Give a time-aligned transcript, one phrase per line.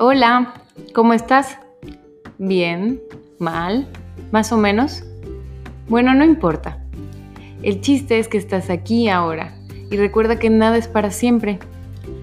[0.00, 0.54] Hola,
[0.94, 1.58] ¿cómo estás?
[2.38, 3.02] ¿Bien?
[3.40, 3.88] ¿Mal?
[4.30, 5.02] ¿Más o menos?
[5.88, 6.80] Bueno, no importa.
[7.64, 9.58] El chiste es que estás aquí ahora
[9.90, 11.58] y recuerda que nada es para siempre.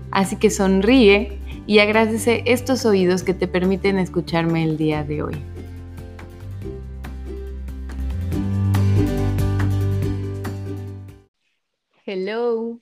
[0.09, 5.35] Así que sonríe y agradece estos oídos que te permiten escucharme el día de hoy.
[12.05, 12.79] Hello,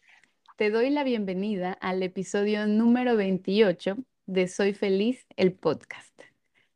[0.55, 6.20] te doy la bienvenida al episodio número 28 de Soy Feliz, el podcast.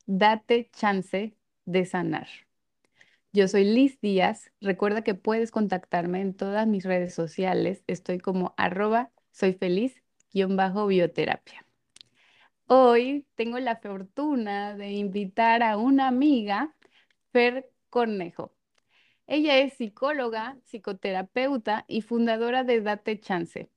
[0.05, 2.27] Date chance de sanar.
[3.33, 4.51] Yo soy Liz Díaz.
[4.61, 7.83] Recuerda que puedes contactarme en todas mis redes sociales.
[7.87, 10.01] Estoy como arroba soy feliz
[10.49, 11.65] bajo bioterapia.
[12.67, 16.75] Hoy tengo la fortuna de invitar a una amiga,
[17.31, 18.53] Fer Cornejo.
[19.25, 23.69] Ella es psicóloga, psicoterapeuta y fundadora de Date Chance.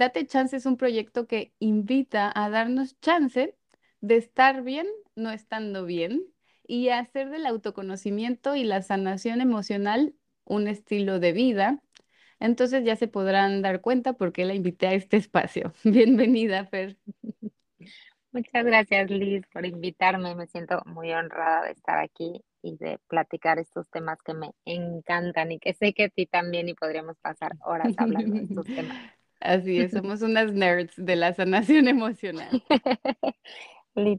[0.00, 3.54] Date Chance es un proyecto que invita a darnos chance
[4.00, 6.22] de estar bien no estando bien
[6.66, 11.82] y hacer del autoconocimiento y la sanación emocional un estilo de vida.
[12.38, 15.74] Entonces ya se podrán dar cuenta por qué la invité a este espacio.
[15.84, 16.96] Bienvenida, Fer.
[18.32, 20.34] Muchas gracias, Liz, por invitarme.
[20.34, 25.52] Me siento muy honrada de estar aquí y de platicar estos temas que me encantan
[25.52, 29.19] y que sé que a ti también y podríamos pasar horas hablando de estos temas.
[29.40, 32.62] Así es, somos unas nerds de la sanación emocional.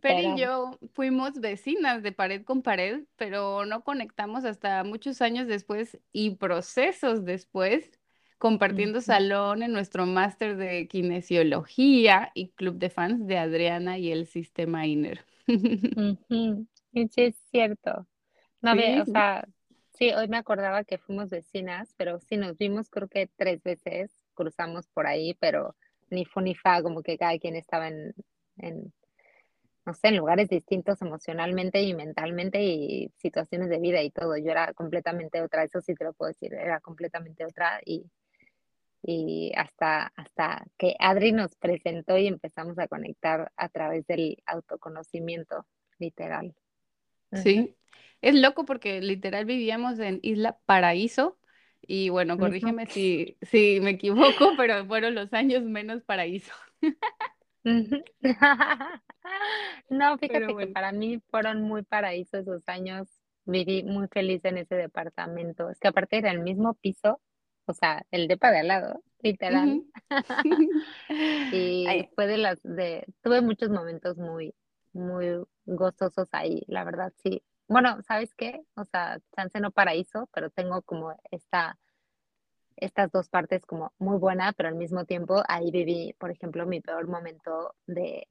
[0.01, 5.47] Fer y yo fuimos vecinas de pared con pared, pero no conectamos hasta muchos años
[5.47, 7.91] después y procesos después,
[8.39, 14.25] compartiendo salón en nuestro máster de kinesiología y club de fans de Adriana y el
[14.25, 15.23] sistema INER.
[17.09, 18.07] Sí, es cierto.
[18.61, 19.47] No, o sea,
[19.91, 24.11] sí, hoy me acordaba que fuimos vecinas, pero sí nos vimos creo que tres veces
[24.33, 25.75] cruzamos por ahí, pero
[26.09, 28.13] ni fu ni fa, como que cada quien estaba en,
[28.57, 28.93] en,
[29.85, 34.37] no sé, en lugares distintos emocionalmente y mentalmente y situaciones de vida y todo.
[34.37, 38.05] Yo era completamente otra, eso sí te lo puedo decir, era completamente otra y,
[39.01, 45.65] y hasta, hasta que Adri nos presentó y empezamos a conectar a través del autoconocimiento,
[45.97, 46.53] literal.
[47.33, 47.75] Sí,
[48.21, 51.37] es loco porque literal vivíamos en Isla Paraíso
[51.81, 56.53] y bueno, corrígeme si, si me equivoco, pero fueron los años menos paraíso.
[59.89, 63.07] No, fíjate que para mí fueron muy paraíso esos años.
[63.45, 65.69] Viví muy feliz en ese departamento.
[65.69, 67.21] Es que aparte era el mismo piso,
[67.65, 69.83] o sea, el depa de al lado, literal.
[71.53, 74.53] Y fue de las de, tuve muchos momentos muy,
[74.93, 75.27] muy
[75.65, 77.43] gozosos ahí, la verdad, sí.
[77.71, 78.65] Bueno, ¿sabes qué?
[78.75, 81.79] O sea, chance no paraíso, pero tengo como esta,
[82.75, 86.81] estas dos partes como muy buena, pero al mismo tiempo ahí viví, por ejemplo, mi
[86.81, 88.27] peor momento de,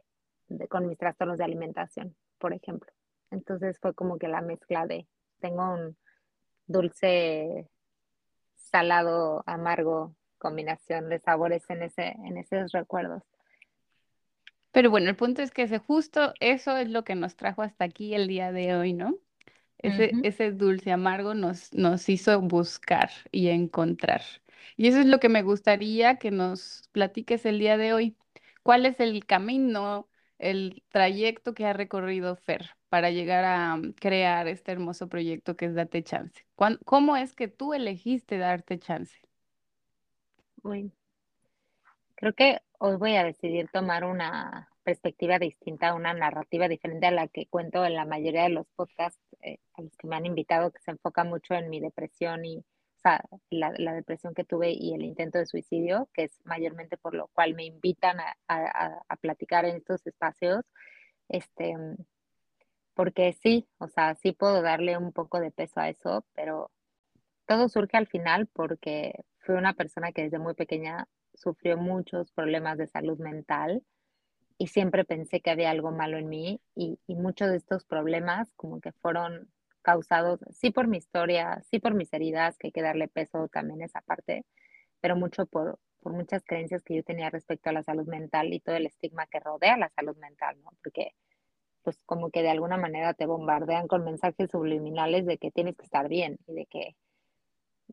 [0.68, 2.92] con mis trastornos de alimentación, por ejemplo.
[3.30, 5.06] Entonces fue como que la mezcla de,
[5.40, 5.96] tengo un
[6.66, 7.66] dulce,
[8.56, 13.22] salado, amargo, combinación de sabores en, ese, en esos recuerdos.
[14.70, 17.86] Pero bueno, el punto es que ese, justo eso es lo que nos trajo hasta
[17.86, 19.18] aquí el día de hoy, ¿no?
[19.82, 24.22] Ese, ese dulce amargo nos, nos hizo buscar y encontrar.
[24.76, 28.16] Y eso es lo que me gustaría que nos platiques el día de hoy.
[28.62, 30.08] ¿Cuál es el camino,
[30.38, 35.66] el trayecto que ha recorrido Fer para llegar a mm, crear este hermoso proyecto que
[35.66, 36.46] es Date Chance?
[36.84, 39.20] ¿Cómo es que tú elegiste darte chance?
[40.62, 40.92] Uy,
[42.14, 47.28] creo que hoy voy a decidir tomar una perspectiva distinta, una narrativa diferente a la
[47.28, 50.70] que cuento en la mayoría de los podcasts eh, a los que me han invitado,
[50.70, 54.72] que se enfoca mucho en mi depresión y o sea, la, la, depresión que tuve
[54.72, 59.00] y el intento de suicidio, que es mayormente por lo cual me invitan a, a,
[59.08, 60.66] a platicar en estos espacios,
[61.28, 61.74] este,
[62.92, 66.70] porque sí, o sea, sí puedo darle un poco de peso a eso, pero
[67.46, 72.76] todo surge al final porque fui una persona que desde muy pequeña sufrió muchos problemas
[72.76, 73.82] de salud mental
[74.60, 78.52] y siempre pensé que había algo malo en mí y, y muchos de estos problemas
[78.56, 82.82] como que fueron causados, sí por mi historia, sí por mis heridas, que hay que
[82.82, 84.44] darle peso también a esa parte,
[85.00, 88.60] pero mucho por, por muchas creencias que yo tenía respecto a la salud mental y
[88.60, 90.72] todo el estigma que rodea la salud mental, ¿no?
[90.82, 91.14] Porque
[91.82, 95.84] pues como que de alguna manera te bombardean con mensajes subliminales de que tienes que
[95.84, 96.96] estar bien y de que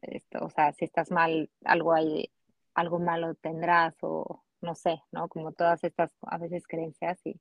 [0.02, 2.30] esto, o sea, si estás mal, algo hay,
[2.74, 5.28] algo malo tendrás o no sé, ¿no?
[5.30, 7.40] Como todas estas a veces creencias y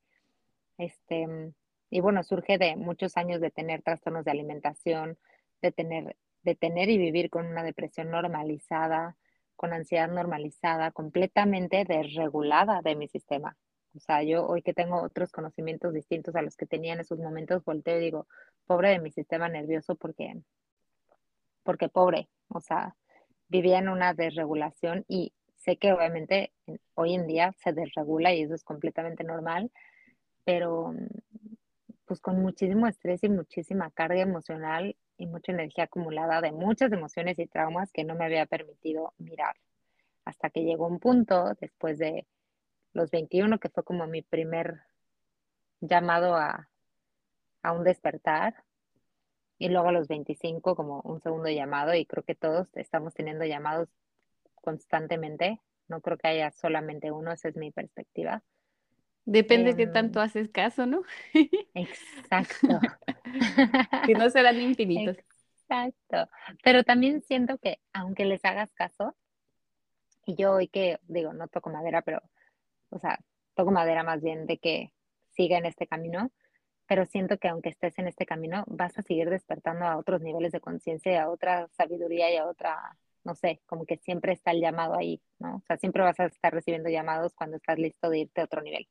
[0.79, 1.53] este
[1.91, 5.19] y bueno, surge de muchos años de tener trastornos de alimentación,
[5.63, 9.17] de tener, de tener y vivir con una depresión normalizada,
[9.55, 13.57] con ansiedad normalizada, completamente desregulada de mi sistema.
[13.95, 17.19] O sea, yo hoy que tengo otros conocimientos distintos a los que tenía en esos
[17.19, 18.27] momentos, volteo y digo,
[18.67, 20.35] pobre de mi sistema nervioso porque,
[21.63, 22.97] porque pobre, o sea,
[23.49, 25.33] vivía en una desregulación y
[25.67, 26.53] sé que obviamente
[26.95, 29.73] hoy en día se desregula y eso es completamente normal,
[30.45, 30.95] pero
[32.07, 37.39] pues con muchísimo estrés y muchísima carga emocional y mucha energía acumulada de muchas emociones
[37.41, 39.57] y traumas que no me había permitido mirar.
[40.25, 42.27] Hasta que llegó un punto, después de
[42.93, 44.83] los 21, que fue como mi primer
[45.81, 46.69] llamado a,
[47.63, 48.55] a un despertar,
[49.59, 53.45] y luego a los 25 como un segundo llamado, y creo que todos estamos teniendo
[53.45, 53.89] llamados
[54.67, 58.43] constantemente, no creo que haya solamente uno, esa es mi perspectiva.
[59.25, 61.03] Depende de qué tanto em, haces caso, ¿no?
[61.75, 62.81] Exacto.
[64.07, 65.19] si no serán infinitos.
[65.63, 66.29] Exacto.
[66.65, 69.17] Pero también siento que aunque les hagas caso,
[70.25, 72.21] y yo hoy que digo, no toco madera, pero,
[72.91, 73.21] o sea,
[73.55, 74.93] toco madera más bien de que
[75.31, 76.33] siga en este camino,
[76.89, 80.51] pero siento que aunque estés en este camino, vas a seguir despertando a otros niveles
[80.51, 82.97] de conciencia, a otra sabiduría y a otra,
[83.27, 85.57] no sé, como que siempre está el llamado ahí, ¿no?
[85.57, 88.63] O sea, siempre vas a estar recibiendo llamados cuando estás listo de irte a otro
[88.63, 88.89] nivel.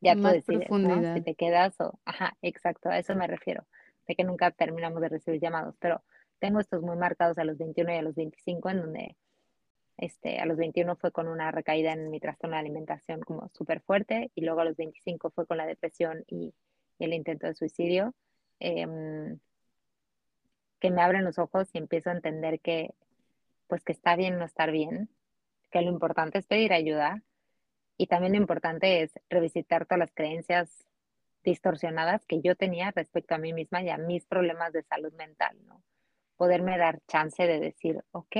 [0.00, 0.68] Ya tú decides
[1.14, 3.66] si te quedas o, ajá, exacto, a eso me refiero,
[4.08, 6.02] de que nunca terminamos de recibir llamados, pero
[6.38, 9.16] tengo estos muy marcados a los 21 y a los 25, en donde
[9.98, 13.82] este, a los 21 fue con una recaída en mi trastorno de alimentación como súper
[13.82, 16.54] fuerte, y luego a los 25 fue con la depresión y,
[16.98, 18.14] el intento de suicidio,
[18.58, 19.38] em,
[20.80, 22.94] que me abren los ojos y empiezo a entender que,
[23.66, 25.08] pues que está bien no estar bien,
[25.70, 27.22] que lo importante es pedir ayuda,
[27.96, 30.86] y también lo importante es revisitar todas las creencias
[31.42, 35.56] distorsionadas que yo tenía respecto a mí misma y a mis problemas de salud mental,
[35.64, 35.82] ¿no?
[36.36, 38.36] Poderme dar chance de decir, ok,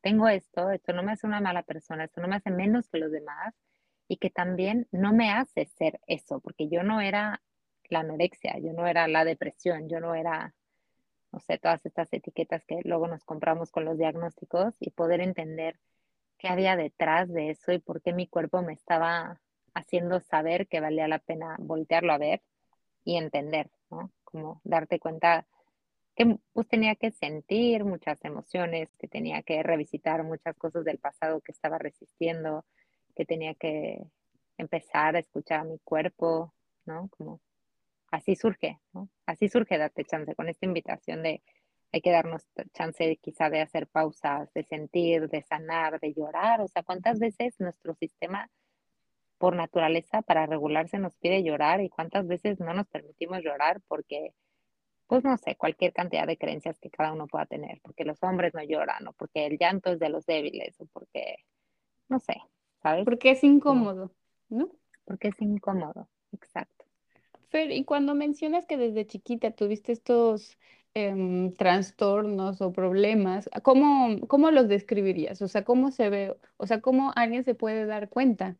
[0.00, 2.98] tengo esto, esto no me hace una mala persona, esto no me hace menos que
[2.98, 3.54] los demás
[4.08, 7.42] y que también no me hace ser eso, porque yo no era
[7.88, 10.54] la anorexia, yo no era la depresión, yo no era,
[11.36, 15.78] no sé, todas estas etiquetas que luego nos compramos con los diagnósticos y poder entender
[16.38, 19.38] qué había detrás de eso y por qué mi cuerpo me estaba
[19.74, 22.40] haciendo saber que valía la pena voltearlo a ver
[23.04, 24.10] y entender, ¿no?
[24.24, 25.46] Como darte cuenta
[26.14, 31.42] que pues tenía que sentir muchas emociones, que tenía que revisitar muchas cosas del pasado
[31.42, 32.64] que estaba resistiendo,
[33.14, 34.02] que tenía que
[34.56, 36.54] empezar a escuchar a mi cuerpo,
[36.86, 37.08] ¿no?
[37.10, 37.42] Como
[38.10, 39.08] así surge, ¿no?
[39.26, 41.42] Así surge darte chance con esta invitación de
[41.92, 46.60] hay que darnos chance quizá de hacer pausas, de sentir, de sanar, de llorar.
[46.60, 48.50] O sea, ¿cuántas veces nuestro sistema
[49.38, 54.34] por naturaleza para regularse nos pide llorar y cuántas veces no nos permitimos llorar porque,
[55.06, 58.54] pues no sé, cualquier cantidad de creencias que cada uno pueda tener, porque los hombres
[58.54, 61.36] no lloran o porque el llanto es de los débiles o porque,
[62.08, 62.36] no sé,
[62.82, 63.04] ¿sabes?
[63.04, 64.12] Porque es incómodo,
[64.48, 64.70] ¿no?
[65.04, 66.75] Porque es incómodo, exacto.
[67.56, 70.58] Fer, y cuando mencionas que desde chiquita tuviste estos
[70.98, 75.42] Em, trastornos o problemas, ¿cómo, ¿cómo los describirías?
[75.42, 76.34] O sea, ¿cómo se ve?
[76.56, 78.56] O sea, ¿cómo alguien se puede dar cuenta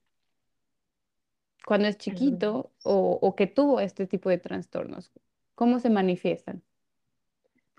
[1.64, 5.10] cuando es chiquito o, o que tuvo este tipo de trastornos?
[5.54, 6.62] ¿Cómo se manifiestan?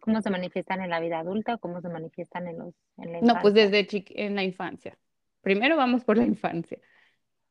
[0.02, 3.20] ¿Cómo se manifiestan en la vida adulta o cómo se manifiestan en, los, en la
[3.20, 3.34] infancia?
[3.36, 4.98] No, pues desde en la infancia.
[5.42, 6.80] Primero vamos por la infancia.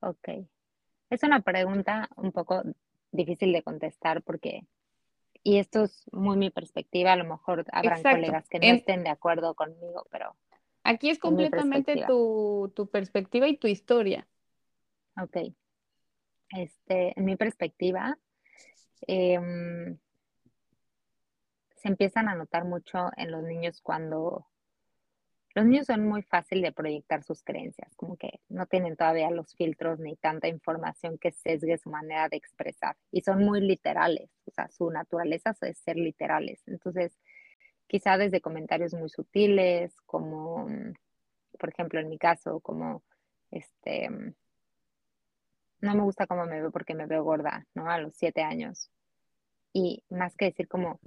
[0.01, 0.29] Ok.
[1.09, 2.65] Es una pregunta un poco
[3.17, 4.67] difícil de contestar porque
[5.47, 9.11] y esto es muy mi perspectiva, a lo mejor habrán colegas que no estén de
[9.11, 10.35] acuerdo conmigo, pero...
[10.83, 14.27] Aquí es completamente tu, perspectiva y tu historia.
[15.23, 15.55] Ok.
[16.49, 18.19] Este, en mi perspectiva,
[19.03, 19.97] em,
[21.77, 24.49] se empiezan a notar mucho en los niños cuando
[25.57, 29.55] los niños son muy fácil de proyectar sus creencias, como que no tienen todavía los
[29.57, 34.51] filtros ni tanta información que sesgue su manera de expresar y son muy literales, o
[34.51, 36.63] sea, su naturaleza es ser literales.
[36.67, 37.19] Entonces,
[37.87, 40.69] quizá desde comentarios muy sutiles, como,
[41.59, 43.03] por ejemplo, en mi caso, como,
[43.51, 44.11] este,
[45.81, 47.91] no me gusta cómo me veo porque me veo gorda, ¿no?
[47.91, 48.91] A los siete años.
[49.73, 51.01] Y más que decir como,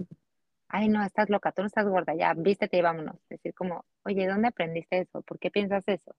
[0.70, 3.16] ay, no, estás loca, tú no estás gorda, ya, vístete y vámonos.
[3.28, 5.22] Decir como, oye, ¿dónde aprendiste eso?
[5.22, 6.14] ¿Por qué piensas eso?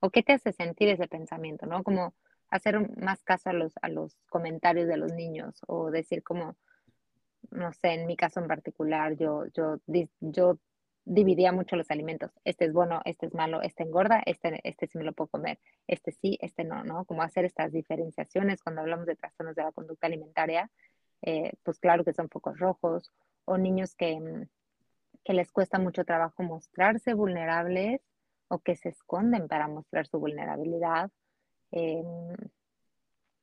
[0.00, 1.66] ¿O qué te hace sentir ese pensamiento?
[1.66, 1.82] ¿No?
[1.82, 2.14] Como
[2.50, 6.56] hacer más caso a los, a los comentarios de los niños o decir como,
[7.50, 9.80] no sé, en mi caso en particular, yo, yo,
[10.20, 10.58] yo
[11.04, 12.32] dividía mucho los alimentos.
[12.44, 15.58] Este es bueno, este es malo, este engorda, este, este sí me lo puedo comer,
[15.86, 17.04] este sí, este no, ¿no?
[17.04, 20.70] Como hacer estas diferenciaciones cuando hablamos de trastornos de la conducta alimentaria,
[21.22, 23.12] eh, pues claro que son focos rojos
[23.48, 24.48] o niños que, mm,
[25.24, 28.00] que les cuesta mucho trabajo mostrarse vulnerables
[28.48, 31.10] o que se esconden para mostrar su vulnerabilidad.
[31.70, 32.36] Em,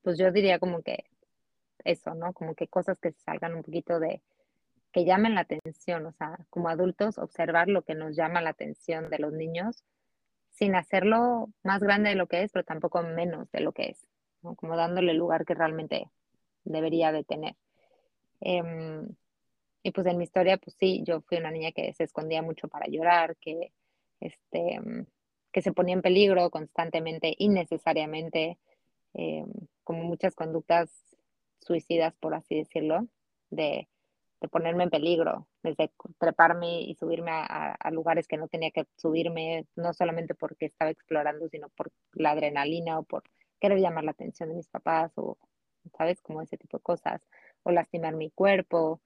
[0.02, 1.06] pues yo diría como que
[1.84, 2.34] eso, ¿no?
[2.34, 4.22] Como que cosas que salgan un poquito de,
[4.92, 9.10] que llamen la atención, o sea, como adultos, observar lo que nos llama la atención
[9.10, 9.84] de los niños
[10.52, 14.08] sin hacerlo más grande de lo que es, pero tampoco menos de lo que es,
[14.42, 14.56] ¿no?
[14.56, 16.10] Como dándole el lugar que realmente
[16.64, 17.56] debería de tener.
[18.40, 19.08] Em,
[19.86, 22.68] y pues en mi historia, pues sí, yo fui una niña que se escondía mucho
[22.68, 23.72] para llorar, que,
[24.20, 24.80] este,
[25.52, 28.58] que se ponía en peligro constantemente, innecesariamente,
[29.14, 29.46] em,
[29.84, 30.90] como muchas conductas
[31.60, 33.08] suicidas, por así decirlo,
[33.52, 33.88] de,
[34.52, 39.94] ponerme en peligro, desde treparme y subirme a, lugares que no tenía que subirme, no
[39.94, 43.24] solamente porque estaba explorando, sino por la adrenalina o por
[43.60, 45.38] querer llamar la atención de mis papás o,
[45.96, 46.22] ¿sabes?
[46.22, 47.22] Como ese tipo de cosas,
[47.64, 49.02] o lastimar mi cuerpo,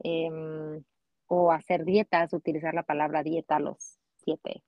[0.00, 0.82] em,
[1.26, 4.62] o hacer dietas, utilizar la palabra dieta a los siete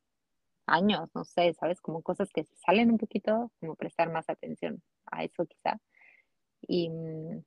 [0.66, 1.80] años, no sé, ¿sabes?
[1.80, 5.78] Como cosas que salen un poquito, como prestar más atención a eso quizá.
[6.62, 7.45] Y, mm,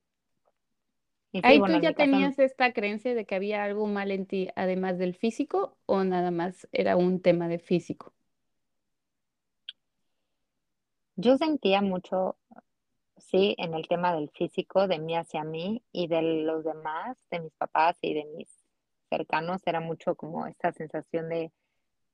[1.43, 5.15] Ahí tú ya tenías esta creencia de que había algo mal en ti, además del
[5.15, 8.13] físico, o nada más era un tema de físico.
[11.15, 12.38] Yo sentía mucho,
[13.19, 17.39] sí, en el tema del físico, de mí hacia mí y de los demás, de
[17.39, 18.49] mis papás y de mis
[19.09, 21.51] cercanos, era mucho como esta sensación de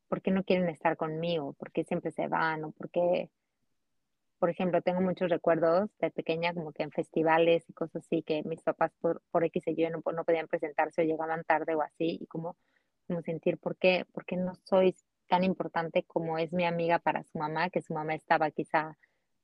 [0.07, 3.29] por qué no quieren estar conmigo, por qué siempre se van o por qué
[4.39, 8.43] por ejemplo, tengo muchos recuerdos de pequeña, como que en festivales y cosas así, que
[8.43, 11.81] mis papás por, por X y Y no, no podían presentarse o llegaban tarde o
[11.81, 12.55] así, y como,
[13.07, 14.95] como sentir por qué, por qué no soy
[15.27, 18.97] tan importante como es mi amiga para su mamá, que su mamá estaba quizá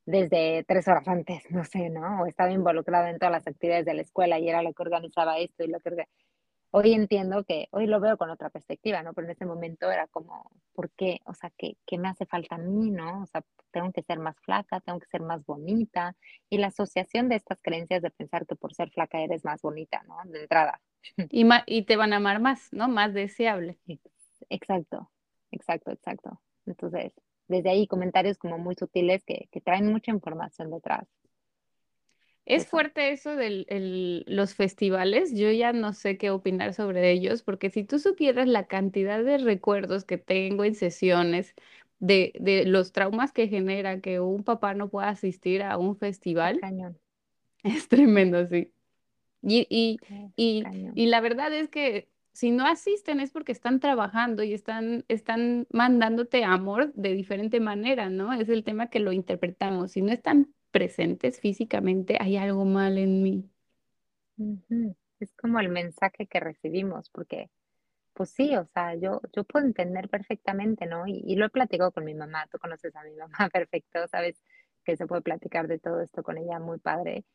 [0.05, 2.23] desde tres horas antes, no sé, ¿no?
[2.23, 5.39] O estaba involucrada en todas las actividades de la escuela y era la que organizaba
[5.39, 6.07] esto y lo que
[6.71, 9.13] hoy entiendo que, hoy lo veo con otra perspectiva, ¿no?
[9.13, 11.19] Pero en ese momento era como, ¿por qué?
[11.25, 13.23] O sea, ¿qué, ¿qué, me hace falta a mí, no?
[13.23, 16.15] O sea, tengo que ser más flaca, tengo que ser más bonita.
[16.49, 20.01] Y la asociación de estas creencias de pensar que por ser flaca eres más bonita,
[20.07, 20.17] ¿no?
[20.25, 20.81] De entrada.
[21.31, 22.87] Y, y te van a amar más, ¿no?
[22.87, 23.79] Más deseable.
[24.49, 25.11] Exacto,
[25.51, 26.41] exacto, exacto.
[26.65, 27.11] Entonces,
[27.47, 31.07] desde ahí comentarios como muy sutiles que, que traen mucha información detrás.
[32.45, 37.69] Es fuerte eso de los festivales, yo ya no sé qué opinar sobre ellos, porque
[37.69, 41.53] si tú supieras la cantidad de recuerdos que tengo en sesiones,
[41.99, 46.59] de, de los traumas que genera que un papá no pueda asistir a un festival,
[47.63, 48.73] es tremendo, sí.
[49.43, 49.97] Y, y,
[50.35, 55.05] y, y, la verdad es que si no asisten es porque están trabajando y están,
[55.07, 58.33] están mandándote amor de diferente manera, ¿no?
[58.33, 59.91] Es el tema que lo interpretamos.
[59.91, 63.49] Si no están presentes físicamente, hay algo mal en mí.
[65.19, 67.51] Es como el mensaje que recibimos, porque,
[68.13, 71.05] pues sí, o sea, yo, yo puedo entender perfectamente, ¿no?
[71.07, 74.41] Y, lo he platicado con mi mamá, tú conoces a mi mamá perfecto, sabes
[74.83, 77.25] que se puede platicar de todo esto con ella, muy padre.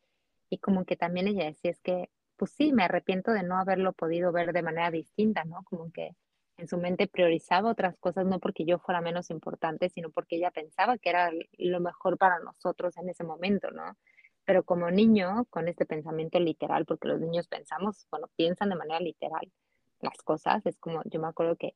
[0.49, 3.93] Y como que también ella decía, es que, pues sí, me arrepiento de no haberlo
[3.93, 5.63] podido ver de manera distinta, ¿no?
[5.65, 6.15] Como que
[6.57, 10.51] en su mente priorizaba otras cosas, no porque yo fuera menos importante, sino porque ella
[10.51, 13.97] pensaba que era lo mejor para nosotros en ese momento, ¿no?
[14.45, 18.99] Pero como niño, con este pensamiento literal, porque los niños pensamos, bueno, piensan de manera
[18.99, 19.51] literal
[19.99, 21.75] las cosas, es como, yo me acuerdo que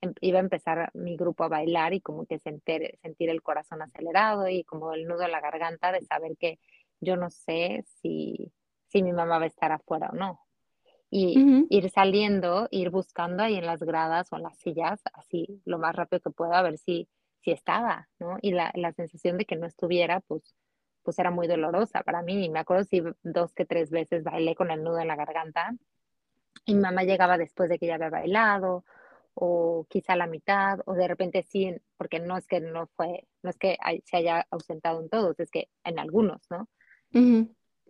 [0.00, 3.82] em, iba a empezar mi grupo a bailar y como que sentir, sentir el corazón
[3.82, 6.58] acelerado y como el nudo en la garganta de saber que
[7.00, 8.52] yo no sé si,
[8.90, 10.40] si mi mamá va a estar afuera o no,
[11.10, 15.78] y ir saliendo, ir buscando ahí en las gradas o en las sillas, así lo
[15.78, 17.08] más rápido que pueda, a ver si,
[17.40, 18.38] si estaba, ¿no?
[18.42, 20.54] Y la, la sensación de que no estuviera, pues,
[21.02, 22.44] pues era muy dolorosa para mí.
[22.44, 25.74] Y me acuerdo si dos que tres veces bailé con el nudo en la garganta
[26.64, 28.84] y mi mamá llegaba después de que ya había bailado
[29.34, 33.50] o quizá la mitad o de repente sí, porque no es que no fue, no
[33.50, 36.68] es que se haya ausentado en todos, es que en algunos, ¿no?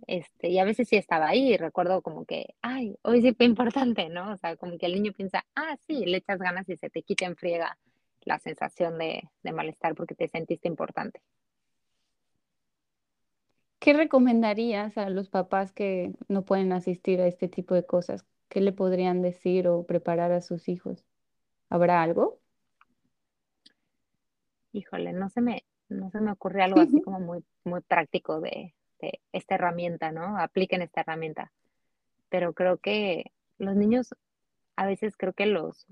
[0.07, 3.47] Este, y a veces sí estaba ahí, y recuerdo como que, ay, hoy sí fue
[3.47, 4.33] importante, ¿no?
[4.33, 7.02] O sea, como que el niño piensa, ah, sí, le echas ganas y se te
[7.02, 7.78] quita en friega
[8.23, 11.21] la sensación de, de malestar porque te sentiste importante.
[13.78, 18.26] ¿Qué recomendarías a los papás que no pueden asistir a este tipo de cosas?
[18.49, 21.07] ¿Qué le podrían decir o preparar a sus hijos?
[21.71, 22.40] ¿Habrá algo?
[24.73, 28.75] Híjole, no se me, no se me ocurre algo así como muy, muy práctico de,
[29.00, 30.38] este, esta herramienta, ¿no?
[30.38, 31.52] Apliquen esta herramienta.
[32.28, 34.14] Pero creo que los niños
[34.76, 35.87] a veces creo que los,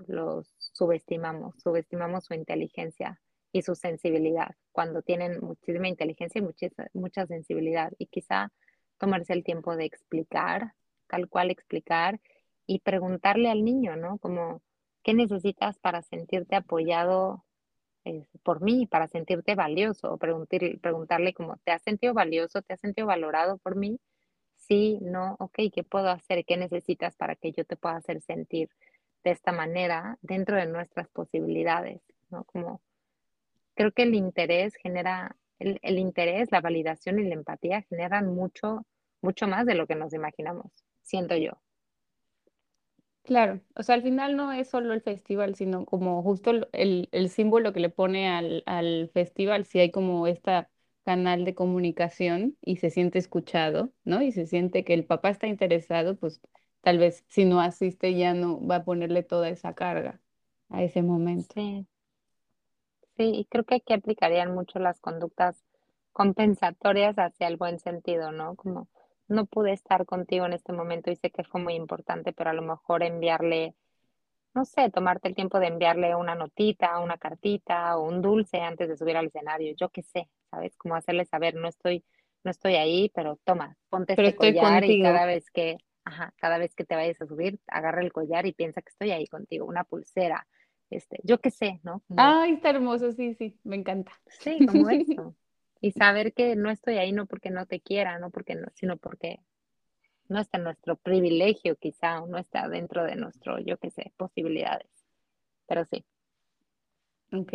[0.57, 3.19] subestimamos, subestimamos su inteligencia
[3.51, 7.91] y su sensibilidad cuando tienen muchísima inteligencia y mucha sensibilidad.
[7.97, 8.51] Y quizá
[8.97, 10.73] tomarse el tiempo de explicar,
[11.07, 12.19] tal cual explicar,
[12.65, 14.19] y preguntarle al niño, ¿no?
[14.19, 14.61] Como,
[15.03, 17.43] ¿qué necesitas para sentirte apoyado
[18.43, 22.61] por mí, para sentirte valioso, o preguntarle como, ¿te has sentido valioso?
[22.61, 23.99] ¿Te has sentido valorado por mí?
[24.55, 26.45] Sí, no, ok, ¿qué puedo hacer?
[26.45, 28.69] ¿Qué necesitas para que yo te pueda hacer sentir
[29.23, 32.01] de esta manera dentro de nuestras posibilidades?
[32.29, 32.43] ¿no?
[32.45, 32.81] Como
[33.75, 38.85] creo que el interés genera, el, el interés, la validación y la empatía generan mucho,
[39.21, 41.53] mucho más de lo que nos imaginamos, siento yo.
[43.29, 47.29] Claro, o sea, al final no es solo el festival, sino como justo el, el
[47.29, 50.67] símbolo que le pone al, al festival, si hay como este
[51.05, 54.23] canal de comunicación y se siente escuchado, ¿no?
[54.23, 56.41] Y se siente que el papá está interesado, pues
[56.81, 60.19] tal vez si no asiste ya no va a ponerle toda esa carga
[60.69, 61.55] a ese momento.
[61.55, 61.87] Sí,
[63.17, 65.63] sí, y creo que aquí aplicarían mucho las conductas
[66.13, 68.55] compensatorias hacia el buen sentido, ¿no?
[68.55, 68.87] Como
[69.29, 72.53] no pude estar contigo en este momento y sé que fue muy importante, pero a
[72.53, 73.75] lo mejor enviarle,
[74.53, 78.89] no sé, tomarte el tiempo de enviarle una notita, una cartita o un dulce antes
[78.89, 80.75] de subir al escenario, yo qué sé, ¿sabes?
[80.77, 82.03] Como hacerle saber, no estoy,
[82.43, 86.75] no estoy ahí, pero toma, ponte este collar y cada vez que, ajá, cada vez
[86.75, 89.83] que te vayas a subir, agarra el collar y piensa que estoy ahí contigo, una
[89.83, 90.47] pulsera,
[90.89, 92.03] este, yo qué sé, ¿no?
[92.17, 94.11] Ay, está hermoso, sí, sí, me encanta.
[94.27, 95.35] Sí, como eso.
[95.81, 98.97] y saber que no estoy ahí no porque no te quiera, no porque no, sino
[98.97, 99.39] porque
[100.27, 104.13] no está en nuestro privilegio quizá, o no está dentro de nuestro, yo qué sé,
[104.17, 104.89] posibilidades.
[105.67, 106.05] Pero sí.
[107.31, 107.53] Ok,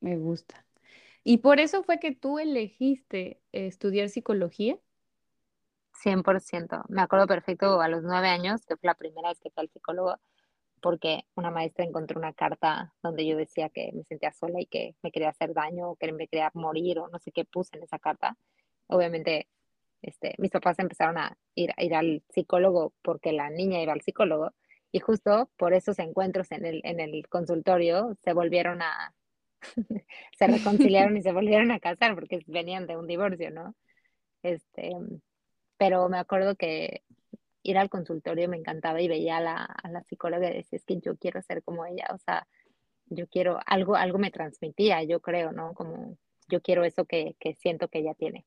[0.00, 0.64] me gusta.
[1.24, 4.78] ¿Y por eso fue que tú elegiste estudiar psicología?
[5.92, 6.84] 100%.
[6.88, 9.68] Me acuerdo perfecto a los nueve años, que fue la primera vez que fui al
[9.68, 10.16] psicólogo,
[10.82, 14.96] porque una maestra encontró una carta donde yo decía que me sentía sola y que
[15.02, 17.84] me quería hacer daño o que me quería morir o no sé qué puse en
[17.84, 18.36] esa carta.
[18.88, 19.48] Obviamente,
[20.02, 24.02] este, mis papás empezaron a ir, a ir al psicólogo porque la niña iba al
[24.02, 24.52] psicólogo
[24.90, 29.14] y justo por esos encuentros en el, en el consultorio se volvieron a,
[30.38, 33.74] se reconciliaron y se volvieron a casar porque venían de un divorcio, ¿no?
[34.42, 34.92] Este,
[35.78, 37.04] pero me acuerdo que
[37.62, 40.84] ir al consultorio me encantaba y veía a la, a la psicóloga y decía, es
[40.84, 42.46] que yo quiero ser como ella, o sea,
[43.06, 45.74] yo quiero, algo, algo me transmitía, yo creo, ¿no?
[45.74, 46.16] Como
[46.48, 48.46] yo quiero eso que, que siento que ella tiene.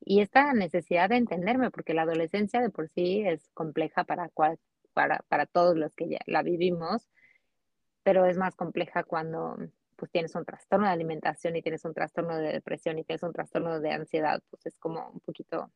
[0.00, 4.58] Y esta necesidad de entenderme, porque la adolescencia de por sí es compleja para, cual,
[4.92, 7.08] para, para todos los que ya la vivimos,
[8.02, 9.56] pero es más compleja cuando
[9.96, 13.32] pues tienes un trastorno de alimentación y tienes un trastorno de depresión y tienes un
[13.32, 15.70] trastorno de ansiedad, pues es como un poquito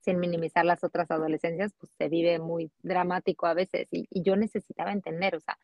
[0.00, 4.92] sin minimizar las otras adolescencias, pues se vive muy dramático a veces y, yo necesitaba
[4.92, 5.58] entender, o sea,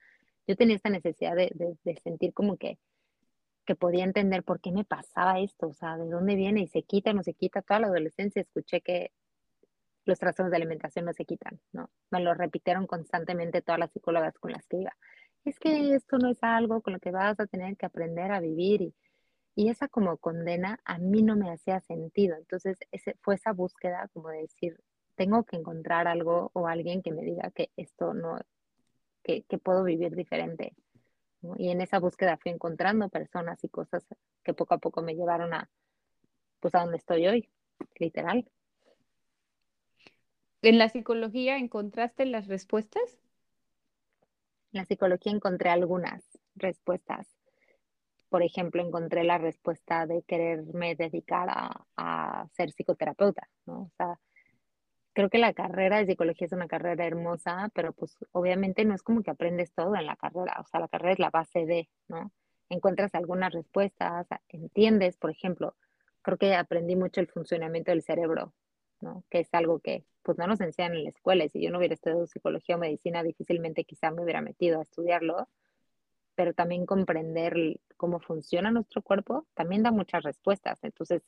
[0.47, 2.79] yo tenía esta necesidad de, sentir como que,
[3.65, 6.83] que podía entender por qué me pasaba esto, o sea, de dónde viene y se
[6.83, 9.13] quita, no se quita, toda la adolescencia escuché que
[10.05, 11.91] los trastornos de alimentación no se quitan, ¿no?
[12.11, 14.97] Me lo repitieron constantemente todas las psicólogas con las que iba.
[15.45, 18.39] Es que esto no es algo con lo que vas a tener que aprender a
[18.39, 18.95] vivir y,
[19.57, 22.37] y esa como condena a mí no me hacía sentido.
[22.37, 24.79] Entonces ese, fue esa búsqueda como de decir,
[25.17, 28.39] tengo que encontrar algo o alguien que me diga que esto no,
[29.25, 30.77] que, que puedo vivir diferente.
[31.57, 34.07] Y en esa búsqueda fui encontrando personas y cosas
[34.45, 35.71] que poco a poco me llevaron a,
[36.61, 37.49] pues a donde estoy hoy,
[37.99, 38.47] literal.
[40.61, 43.19] ¿En la psicología encontraste las respuestas?
[44.73, 46.23] En la psicología encontré algunas
[46.57, 47.36] respuestas
[48.29, 53.83] por ejemplo, encontré la respuesta de quererme dedicar a, ser psicoterapeuta, ¿no?
[53.83, 54.19] O sea,
[55.13, 59.03] creo que la carrera de psicología es una carrera hermosa, pero pues obviamente no es
[59.03, 61.89] como que aprendes todo en la carrera, o sea, la carrera es la base de,
[62.09, 62.33] ¿no?
[62.69, 65.77] Encuentras algunas respuestas, entiendes, por ejemplo,
[66.23, 68.53] creo que aprendí mucho el funcionamiento del cerebro,
[69.01, 69.25] ¿no?
[69.31, 71.79] Que es algo que pues no nos enseñan en la escuela y si yo no
[71.79, 75.49] hubiera estudiado psicología o medicina, difícilmente quizá me hubiera metido a estudiarlo,
[76.37, 80.79] pero también comprender cómo funciona nuestro cuerpo también da muchas respuestas.
[80.85, 81.23] Entonces,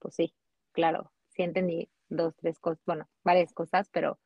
[0.00, 0.34] pues sí,
[0.72, 4.18] claro, sí entendí dos, tres cosas, bueno, varias cosas, pero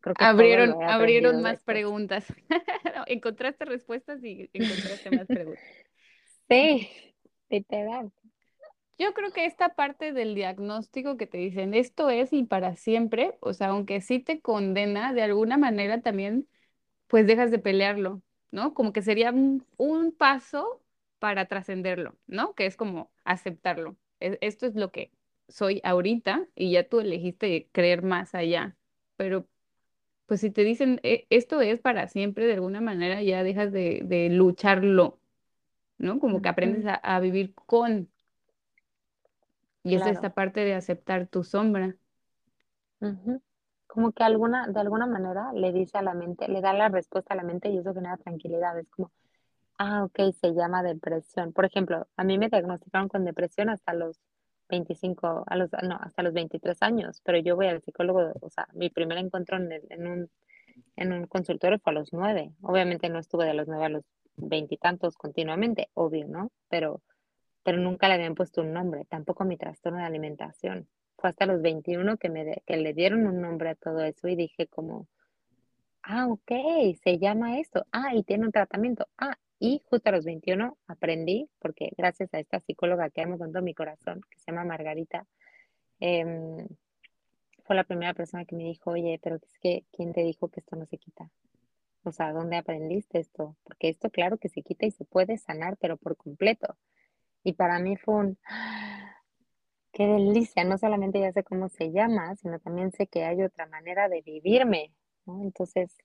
[0.00, 2.26] creo que abrieron, abrieron más preguntas.
[3.06, 5.62] encontraste respuestas y encontraste más preguntas.
[6.48, 6.90] Sí,
[7.48, 8.12] literal.
[8.98, 13.38] Yo creo que esta parte del diagnóstico que te dicen esto es y para siempre,
[13.40, 16.46] o sea, aunque sí te condena, de alguna manera también,
[17.06, 18.20] pues dejas de pelearlo.
[18.52, 18.74] ¿No?
[18.74, 20.80] Como que sería un, paso
[21.18, 22.54] para trascenderlo, ¿no?
[22.54, 23.96] Que es como aceptarlo.
[24.20, 25.10] E, esto es lo que
[25.48, 28.76] soy ahorita y ya tú elegiste creer más allá,
[29.16, 29.48] pero
[30.26, 34.28] pues si te dicen e, esto es para siempre, de alguna manera ya dejas de,
[34.30, 35.18] lucharlo,
[35.98, 36.20] ¿no?
[36.20, 38.08] Como que aprendes a, vivir con.
[39.84, 41.96] Y es esta parte de aceptar tu sombra
[43.92, 47.34] como que alguna, de alguna manera le dice a la mente, le da la respuesta
[47.34, 48.78] a la mente y eso genera tranquilidad.
[48.78, 49.10] Es como,
[49.78, 51.52] Ah, ok, se llama depresión.
[51.52, 54.20] Por ejemplo, a mí me diagnosticaron con depresión hasta los
[54.68, 58.68] 25, a los, no, hasta los 23 años, pero yo voy al psicólogo, o sea,
[58.74, 60.30] mi primer encuentro en, un,
[60.96, 62.52] en un consultorio fue a los 9.
[62.62, 64.04] Obviamente no estuve de los 9 a los
[64.36, 66.50] veintitantos continuamente, obvio, ¿no?
[66.68, 67.02] Pero,
[67.64, 70.88] pero nunca le habían puesto un nombre, tampoco mi trastorno de alimentación.
[71.22, 74.36] Fue hasta los 21 que, me que le dieron un nombre a todo eso y
[74.36, 75.08] dije como,
[76.02, 76.50] Ah, ok,
[77.02, 77.86] se llama esto.
[77.92, 79.06] Ah, y tiene un tratamiento.
[79.18, 83.52] Ah, y justo a los 21 aprendí, porque gracias a esta psicóloga que amo con
[83.64, 85.26] mi corazón, que se llama Margarita,
[86.00, 86.66] em,
[87.64, 90.60] fue la primera persona que me dijo, oye, pero es que, ¿quién te dijo que
[90.60, 91.30] esto no se quita?
[92.04, 93.56] O sea, ¿dónde aprendiste esto?
[93.62, 96.76] Porque esto claro que se quita y se puede sanar, pero por completo.
[97.44, 98.38] Y para mí fue un.
[99.92, 103.66] Qué delicia, no solamente ya sé cómo se llama, sino también sé que hay otra
[103.66, 104.92] manera de vivirme,
[105.26, 105.42] ¿no?
[105.42, 105.96] Entonces,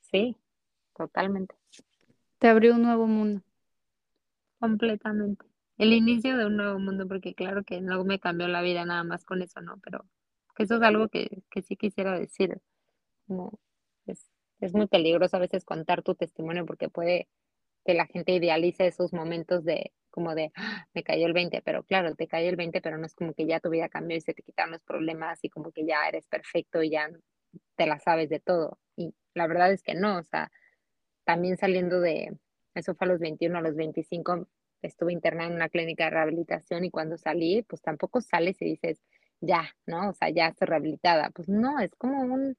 [0.00, 0.36] sí,
[0.96, 1.54] totalmente.
[2.38, 3.42] Te abrió un nuevo mundo.
[4.58, 5.44] Completamente.
[5.76, 9.04] El inicio de un nuevo mundo, porque claro que no me cambió la vida nada
[9.04, 9.78] más con eso, ¿no?
[9.82, 10.04] Pero
[10.58, 12.60] eso es algo que, que sí quisiera decir.
[13.26, 13.58] No,
[14.06, 14.30] es,
[14.60, 17.28] es muy peligroso a veces contar tu testimonio porque puede
[17.90, 21.82] que la gente idealice esos momentos de como de "Ah, me cayó el 20, pero
[21.82, 24.20] claro, te cayó el 20, pero no es como que ya tu vida cambió y
[24.20, 27.10] se te quitaron los problemas y como que ya eres perfecto y ya
[27.76, 28.78] te la sabes de todo.
[28.96, 30.52] Y la verdad es que no, o sea,
[31.24, 32.38] también saliendo de,
[32.76, 34.46] eso fue a los 21, a los 25,
[34.82, 39.02] estuve internada en una clínica de rehabilitación y cuando salí, pues tampoco sales y dices,
[39.40, 40.10] ya, ¿no?
[40.10, 41.30] O sea, ya estoy rehabilitada.
[41.30, 42.56] Pues no, es como un,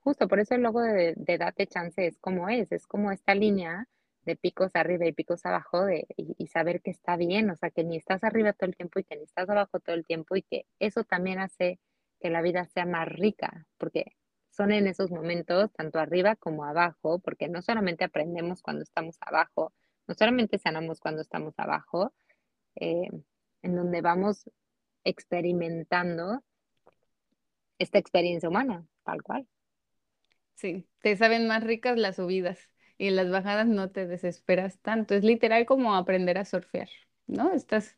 [0.00, 3.34] justo por eso el logo de, de Date Chance es como es, es como esta
[3.34, 3.88] línea
[4.28, 7.82] de picos arriba y picos abajo de, y, saber que está bien, o sea, que
[7.82, 10.42] ni estás arriba todo el tiempo y que ni estás abajo todo el tiempo y
[10.42, 11.80] que eso también hace
[12.20, 14.16] que la vida sea más rica, porque
[14.50, 19.72] son en esos momentos, tanto arriba como abajo, porque no solamente aprendemos cuando estamos abajo,
[20.06, 22.12] no solamente sanamos cuando estamos abajo,
[22.76, 23.08] eh,
[23.62, 24.50] en donde vamos
[25.04, 26.42] experimentando
[27.78, 29.48] esta experiencia humana, tal cual.
[30.54, 32.58] Sí, te saben más ricas las subidas
[32.98, 35.14] y en las bajadas no te desesperas tanto.
[35.14, 36.88] Es literal como aprender a surfear,
[37.26, 37.52] ¿no?
[37.52, 37.96] Estás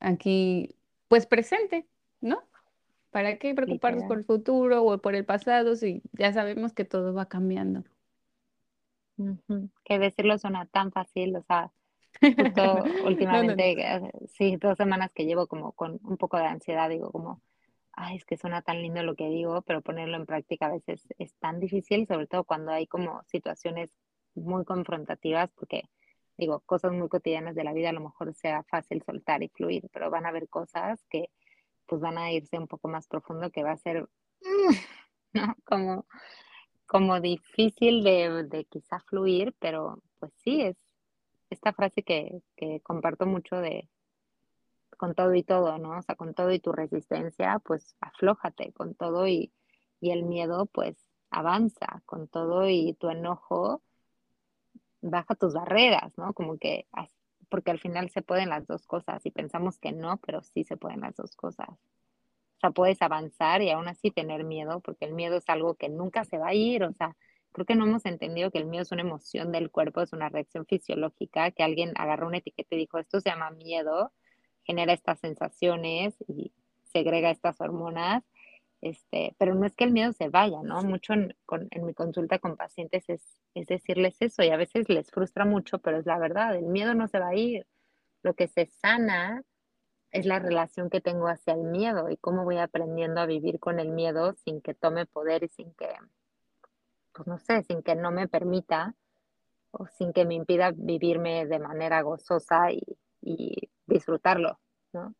[0.00, 0.76] aquí,
[1.08, 1.88] pues presente,
[2.20, 2.42] ¿no?
[3.10, 7.14] ¿Para qué preocuparnos por el futuro o por el pasado si ya sabemos que todo
[7.14, 7.84] va cambiando?
[9.84, 11.70] Que decirlo suena tan fácil, o sea,
[12.36, 13.56] justo No, no, no.
[13.56, 17.42] últimamente, eh, sí, dos semanas que llevo como con un poco de ansiedad, digo como,
[17.96, 21.06] ay, es que suena tan lindo lo que digo, pero ponerlo en práctica a veces
[21.18, 23.90] es tan difícil, sobre todo cuando hay como situaciones
[24.34, 25.84] muy confrontativas, porque
[26.36, 29.88] digo, cosas muy cotidianas de la vida a lo mejor sea fácil soltar y fluir,
[29.92, 31.30] pero van a haber cosas que
[31.86, 34.08] pues van a irse un poco más profundo, que va a ser,
[35.32, 35.54] ¿no?
[35.64, 36.06] Como
[36.86, 40.76] como difícil de, de quizá fluir, pero pues sí, es
[41.50, 43.88] esta frase que, que comparto mucho de
[44.96, 45.98] con todo y todo, ¿no?
[45.98, 49.52] O sea, con todo y tu resistencia, pues aflójate, con todo y,
[50.00, 50.96] y el miedo, pues
[51.30, 53.82] avanza, con todo y tu enojo,
[55.00, 56.32] baja tus barreras, ¿no?
[56.32, 56.86] Como que,
[57.48, 60.76] porque al final se pueden las dos cosas y pensamos que no, pero sí se
[60.76, 61.68] pueden las dos cosas.
[61.68, 65.88] O sea, puedes avanzar y aún así tener miedo, porque el miedo es algo que
[65.88, 66.84] nunca se va a ir.
[66.84, 67.16] O sea,
[67.52, 70.28] creo que no hemos entendido que el miedo es una emoción del cuerpo, es una
[70.28, 74.12] reacción fisiológica, que alguien agarró una etiqueta y dijo, esto se llama miedo,
[74.64, 76.52] genera estas sensaciones y
[76.84, 78.24] segrega estas hormonas.
[78.80, 80.82] Este, pero no es que el miedo se vaya, ¿no?
[80.82, 84.88] Mucho en, con- en mi consulta con pacientes es, es decirles eso y a veces
[84.90, 87.66] les frustra mucho, pero es la verdad, el miedo no se va a ir.
[88.22, 89.42] Lo que se sana
[90.12, 93.80] es la relación que tengo hacia el miedo y cómo voy aprendiendo a vivir con
[93.80, 95.88] el miedo sin que tome poder y sin que,
[97.12, 98.94] pues no sé, sin que no me permita
[99.72, 102.82] o sin que me impida vivirme de manera gozosa y,
[103.22, 104.60] y disfrutarlo,
[104.92, 105.14] ¿no?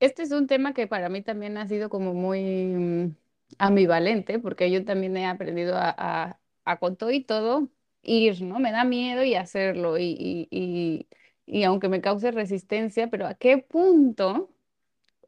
[0.00, 3.16] Este es un tema que para mí también ha sido como muy mm,
[3.58, 7.68] ambivalente, porque yo también he aprendido a, a, a con todo y todo
[8.02, 8.58] ir, ¿no?
[8.60, 11.08] Me da miedo y hacerlo, y, y, y,
[11.46, 14.54] y aunque me cause resistencia, pero ¿a qué punto?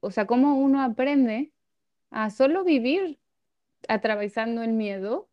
[0.01, 1.53] O sea, ¿cómo uno aprende
[2.11, 3.21] a solo vivir
[3.89, 5.29] atravesando el miedo?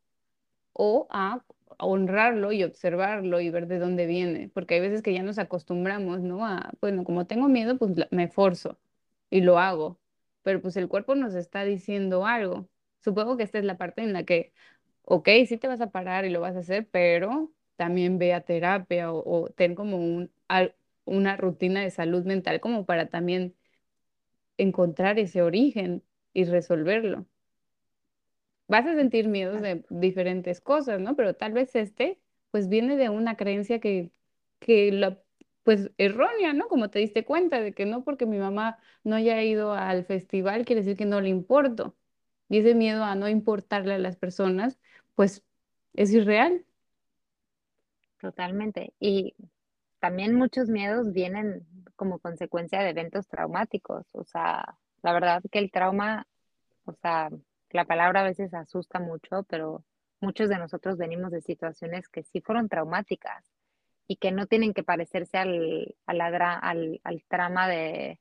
[0.74, 1.44] o a
[1.80, 6.22] honrarlo y observarlo y ver de dónde viene, porque hay veces que ya nos acostumbramos,
[6.22, 6.46] ¿no?
[6.46, 8.80] A, bueno, como tengo miedo, pues me forzo
[9.30, 10.00] y lo hago,
[10.44, 12.70] pero pues el cuerpo nos está diciendo algo.
[13.02, 14.54] Supongo que esta es la parte en la que,
[15.04, 18.42] ok, sí te vas a parar y lo vas a hacer, pero también ve a
[18.42, 20.32] terapia o, o ten como un,
[21.06, 23.56] una rutina de salud mental como para también
[24.58, 27.26] encontrar ese origen y resolverlo.
[28.68, 31.16] Vas a sentir miedos de diferentes cosas, ¿no?
[31.16, 32.20] Pero tal vez este,
[32.52, 34.12] pues viene de una creencia que,
[34.60, 35.22] que la,
[35.64, 36.68] pues errónea, ¿no?
[36.68, 40.66] Como te diste cuenta de que no porque mi mamá no haya ido al festival
[40.66, 41.96] quiere decir que no le importo.
[42.50, 44.80] Y ese miedo a no importarle a las personas,
[45.16, 45.44] pues
[45.94, 46.66] es irreal.
[48.20, 48.94] Totalmente.
[49.00, 49.36] Y
[50.00, 54.06] también muchos miedos vienen como consecuencia de eventos traumáticos.
[54.14, 56.28] O sea, la verdad que el trauma,
[56.86, 57.30] o sea,
[57.72, 59.84] la palabra a veces asusta mucho, pero
[60.20, 63.46] muchos de nosotros venimos de situaciones que sí fueron traumáticas
[64.08, 68.20] y que no tienen que parecerse al, al, al trama de,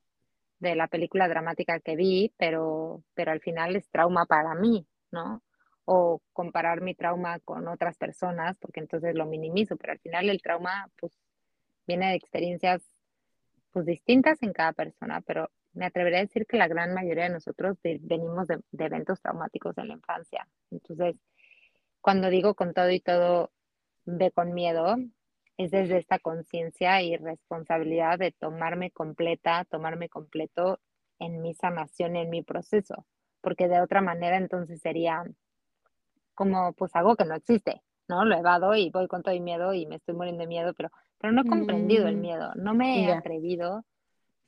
[0.59, 5.41] de, la película dramática que vi, pero, pero al final es trauma para mí, ¿no?
[5.85, 10.41] O comparar mi trauma con otras personas, porque entonces lo minimizo, pero al final el
[10.41, 11.13] trauma, pues,
[11.87, 12.83] viene de experiencias,
[13.71, 17.29] pues, distintas en cada persona, pero me atrevería a decir que la gran mayoría de
[17.29, 20.47] nosotros venimos de, de eventos traumáticos en la infancia.
[20.71, 21.19] Entonces,
[22.01, 23.51] cuando digo con todo y todo,
[24.05, 24.95] ve con miedo,
[25.57, 30.79] es desde esta conciencia y responsabilidad de tomarme completa, tomarme completo
[31.19, 33.05] en mi sanación, en mi proceso,
[33.41, 35.23] porque de otra manera entonces sería
[36.35, 38.23] como pues algo que no existe, ¿no?
[38.23, 40.73] Lo he evado y voy con todo y miedo y me estoy muriendo de miedo,
[40.75, 43.83] pero, pero no he comprendido el mm, miedo, no me he atrevido.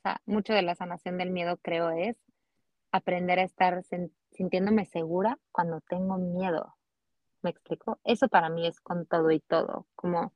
[0.00, 2.16] O sea, mucho de la sanación del miedo creo es
[2.90, 3.82] aprender a estar
[4.32, 6.74] sintiéndome segura cuando tengo miedo.
[7.42, 8.00] ¿Me explico?
[8.04, 10.32] Eso para mí es con todo y todo, como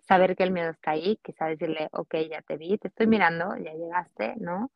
[0.00, 3.54] saber que el miedo está ahí, quizá decirle, ok, ya te vi, te estoy mirando,
[3.58, 4.70] ya llegaste, ¿no?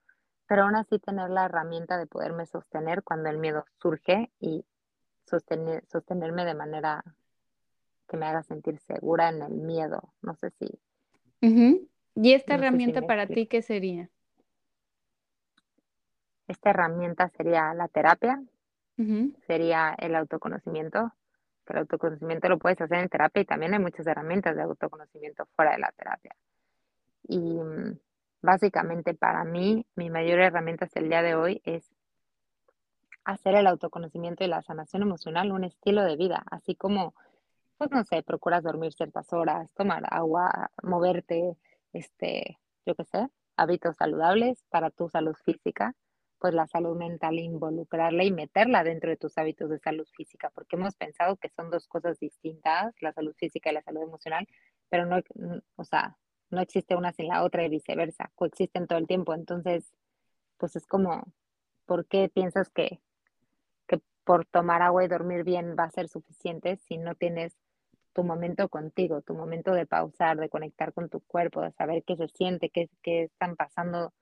[0.46, 4.66] Pero aún así tener la herramienta de poderme sostener cuando el miedo surge y
[5.25, 7.03] sostener, sostenerme de manera
[8.07, 10.12] que me haga sentir segura en el miedo.
[10.20, 10.79] No sé si.
[12.14, 14.11] ¿Y esta herramienta para ti qué sería?
[16.49, 18.43] Esta herramienta sería la terapia,
[19.47, 21.13] sería el autoconocimiento,
[21.69, 25.73] el autoconocimiento lo puedes hacer en terapia y también hay muchas herramientas de autoconocimiento fuera
[25.73, 26.35] de la terapia.
[27.29, 27.99] Y mm,
[28.41, 31.85] básicamente para mí, mi mayor herramienta hasta el día de hoy es
[33.25, 37.15] hacer el autoconocimiento y la sanación emocional un estilo de vida, así como,
[37.77, 41.57] pues no sé, procuras dormir ciertas horas, tomar agua, moverte,
[41.93, 45.93] este, yo qué sé, hábitos saludables para tu salud física
[46.38, 50.77] pues la salud mental, involucrarla y meterla dentro de tus hábitos de salud física, porque
[50.77, 54.46] hemos pensado que son dos cosas distintas, la salud física y la salud emocional,
[54.88, 55.20] pero no,
[55.77, 56.16] o sea,
[56.51, 59.92] no existe una sin la otra y viceversa, coexisten todo el tiempo, entonces,
[60.59, 61.25] pues es como,
[61.87, 63.01] ¿por qué piensas que,
[63.87, 67.57] que por tomar agua y dormir bien va a ser suficiente si no tienes
[68.12, 72.16] tu momento contigo, tu momento de pausar, de conectar con tu cuerpo, de saber qué
[72.16, 74.14] se siente, qué, qué están pasando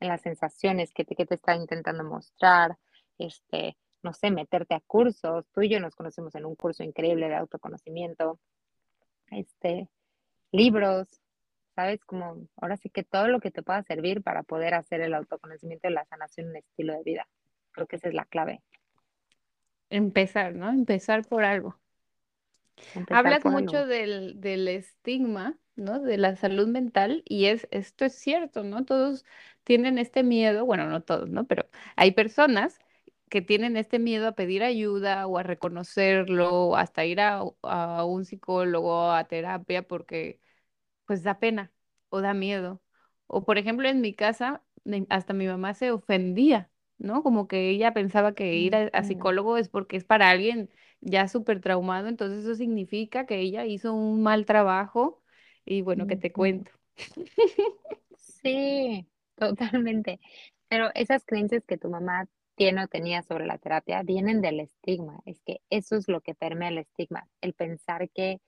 [0.00, 2.76] en las sensaciones que te, que te está intentando mostrar,
[3.18, 5.46] este, no sé, meterte a cursos.
[5.52, 8.38] Tú y yo nos conocemos en un curso increíble de autoconocimiento,
[9.30, 9.88] este,
[10.52, 11.08] libros,
[11.74, 12.04] ¿sabes?
[12.04, 15.88] Como ahora sí que todo lo que te pueda servir para poder hacer el autoconocimiento
[15.88, 17.28] y la sanación un estilo de vida.
[17.72, 18.62] Creo que esa es la clave.
[19.90, 20.70] Empezar, ¿no?
[20.70, 21.78] Empezar por algo.
[23.10, 26.00] Hablas mucho del, del estigma ¿no?
[26.00, 28.84] De la salud mental y es, esto es cierto, ¿no?
[28.84, 29.24] Todos
[29.64, 31.46] tienen este miedo, bueno, no todos, ¿no?
[31.46, 32.78] Pero hay personas
[33.28, 38.04] que tienen este miedo a pedir ayuda o a reconocerlo, o hasta ir a, a
[38.04, 40.40] un psicólogo, a terapia, porque
[41.06, 41.72] pues da pena
[42.10, 42.82] o da miedo.
[43.26, 44.62] O por ejemplo, en mi casa,
[45.08, 47.22] hasta mi mamá se ofendía, ¿no?
[47.22, 51.60] Como que ella pensaba que ir a, psicólogo es porque es para alguien ya súper
[51.60, 55.22] traumado, entonces eso significa que ella hizo un mal trabajo
[55.64, 56.70] y bueno, que te cuento.
[58.16, 60.20] Sí, totalmente.
[60.68, 65.20] Pero esas creencias que tu mamá tiene o tenía sobre la terapia vienen del estigma.
[65.26, 68.40] Es que eso es lo que permea el estigma, el pensar que,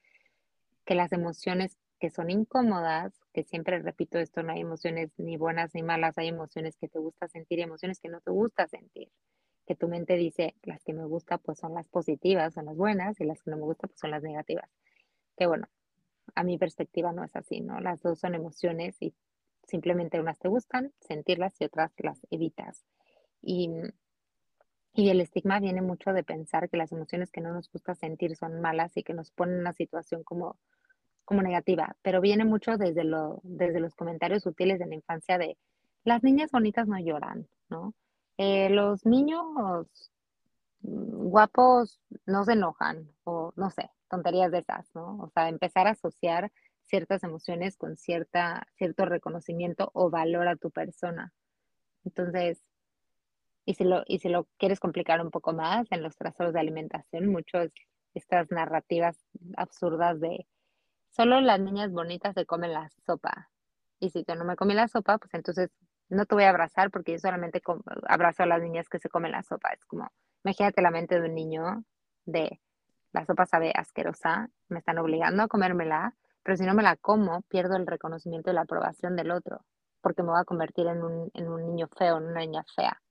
[0.85, 5.75] que las emociones que son incómodas, que siempre repito esto, no hay emociones ni buenas
[5.75, 9.11] ni malas, hay emociones que te gusta sentir y emociones que no te gusta sentir.
[9.67, 13.21] Que tu mente dice, las que me gusta pues son las positivas, son las buenas,
[13.21, 14.71] y las que no me gusta pues son las negativas.
[15.37, 15.69] Que bueno,
[16.35, 17.81] a mi perspectiva no es así, ¿no?
[17.81, 19.15] Las dos son emociones y
[19.67, 22.85] simplemente unas te gustan, sentirlas y otras las evitas.
[23.43, 23.71] Y,
[24.93, 28.37] y el estigma viene mucho de pensar que las emociones que no nos gusta sentir
[28.37, 30.59] son malas y que nos ponen en una situación como,
[31.25, 35.59] como negativa, pero viene mucho desde, lo, desde los comentarios sutiles de la infancia de
[36.05, 37.93] las niñas bonitas no lloran, ¿no?
[38.39, 39.89] Eh, los niños
[40.81, 45.19] guapos no se enojan, o no sé, tonterías de esas, ¿no?
[45.19, 46.53] O sea, empezar a asociar
[46.87, 51.33] ciertas emociones con cierta, cierto reconocimiento o valor a tu persona.
[52.05, 52.63] Entonces,
[53.65, 56.61] y si lo, y si lo quieres complicar un poco más, en los trastornos de
[56.61, 57.73] alimentación, muchos
[58.15, 59.19] estas narrativas
[59.57, 60.47] absurdas de
[61.11, 63.51] solo las niñas bonitas se comen la sopa.
[63.99, 65.71] Y si tú no me comí la sopa, pues entonces
[66.09, 67.61] no te voy a abrazar porque yo solamente
[68.07, 69.71] abrazo a las niñas que se comen la sopa.
[69.71, 70.09] Es como,
[70.45, 71.85] imagínate la mente de un niño
[72.25, 72.61] de
[73.13, 76.15] la sopa sabe asquerosa, me están obligando a comérmela,
[76.47, 79.65] pero si no me la como, pierdo el reconocimiento y la aprobación del otro,
[80.01, 83.03] porque me voy a convertir en un, en un niño feo, en una niña fea.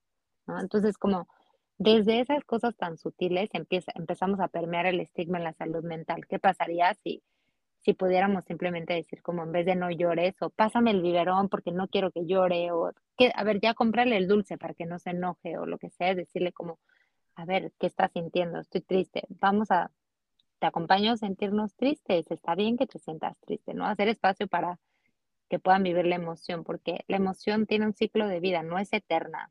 [0.46, 0.58] ¿no?
[0.58, 1.28] Entonces, como
[1.76, 6.26] desde esas cosas tan sutiles empieza, empezamos a permear el estigma en la salud mental.
[6.26, 7.22] ¿Qué pasaría si
[7.80, 11.72] si pudiéramos simplemente decir como en vez de no llores o pásame el biberón porque
[11.72, 14.98] no quiero que llore o que, a ver, ya comprarle el dulce para que no
[14.98, 16.78] se enoje o lo que sea, decirle como,
[17.34, 18.60] a ver, ¿qué estás sintiendo?
[18.60, 19.24] Estoy triste.
[19.28, 19.90] Vamos a,
[20.58, 22.30] te acompaño a sentirnos tristes.
[22.30, 23.86] Está bien que te sientas triste, ¿no?
[23.86, 24.78] Hacer espacio para
[25.48, 28.92] que puedan vivir la emoción, porque la emoción tiene un ciclo de vida, no es
[28.92, 29.50] eterna.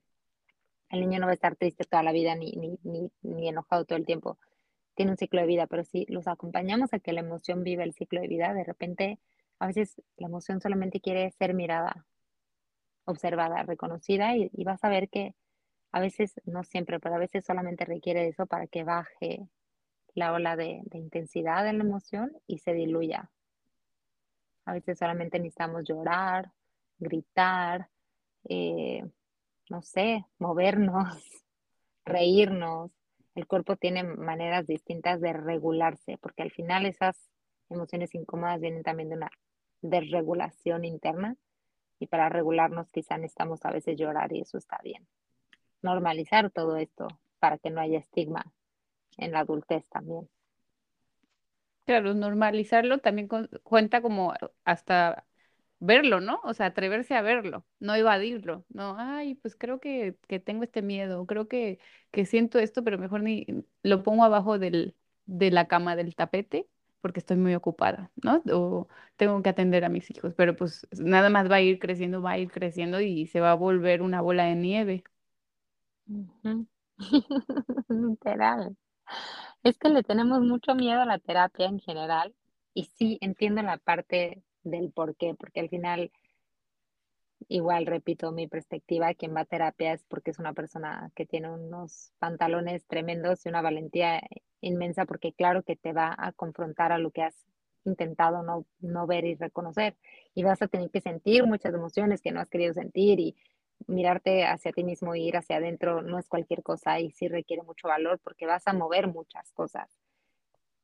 [0.89, 3.85] El niño no va a estar triste toda la vida ni, ni, ni, ni enojado
[3.85, 4.37] todo el tiempo
[4.95, 7.93] tiene un ciclo de vida, pero si los acompañamos a que la emoción vive el
[7.93, 9.19] ciclo de vida, de repente
[9.59, 12.05] a veces la emoción solamente quiere ser mirada,
[13.05, 15.35] observada, reconocida y, vas a ver que
[15.91, 19.47] a veces, no siempre, pero a veces solamente requiere eso para que baje
[20.15, 23.29] la ola de, intensidad de la emoción y se diluya.
[24.65, 26.51] A veces solamente necesitamos llorar,
[26.97, 27.89] gritar,
[28.45, 29.05] eh,
[29.69, 31.21] no sé, movernos,
[32.05, 32.91] reírnos,
[33.35, 37.29] el cuerpo tiene maneras distintas de regularse, porque al final esas
[37.69, 39.31] emociones incómodas vienen también de una
[39.81, 41.35] desregulación interna
[41.99, 45.05] y para regularnos quizá necesitamos a veces llorar y eso está bien.
[45.81, 47.07] Normalizar todo esto
[47.39, 48.53] para que no haya estigma
[49.17, 50.29] en la adultez también.
[51.85, 53.27] Claro, normalizarlo también
[53.63, 55.27] cuenta como hasta
[55.79, 56.39] verlo, ¿no?
[56.43, 60.81] O sea, atreverse a verlo, no evadirlo, no, ay, pues creo que, que tengo este
[60.81, 61.79] miedo, creo que,
[62.11, 63.45] que siento esto, pero mejor ni
[63.83, 64.95] lo pongo abajo del,
[65.27, 66.67] de la cama del tapete
[67.01, 68.41] porque estoy muy ocupada, ¿no?
[68.51, 72.21] O tengo que atender a mis hijos, pero pues nada más va a ir creciendo,
[72.23, 75.03] va a ir creciendo y se va a volver una bola de nieve.
[77.89, 78.75] Literal.
[79.63, 82.35] Es que le tenemos mucho miedo a la terapia en general
[82.73, 86.11] y sí entiendo la parte del por qué, porque al final,
[87.47, 91.49] igual repito mi perspectiva, quien va a terapia es porque es una persona que tiene
[91.49, 94.21] unos pantalones tremendos y una valentía
[94.61, 97.45] inmensa, porque claro que te va a confrontar a lo que has
[97.85, 99.95] intentado no, no ver y reconocer.
[100.33, 103.35] Y vas a tener que sentir muchas emociones que no has querido sentir y
[103.87, 107.63] mirarte hacia ti mismo e ir hacia adentro no es cualquier cosa y sí requiere
[107.63, 109.89] mucho valor porque vas a mover muchas cosas,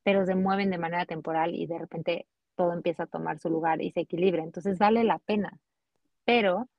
[0.04, 3.82] pero se mueven de manera temporal y de repente todo empieza a tomar su lugar
[3.82, 4.44] y se equilibra.
[4.44, 5.58] Entonces vale la pena.
[6.26, 6.70] Pero,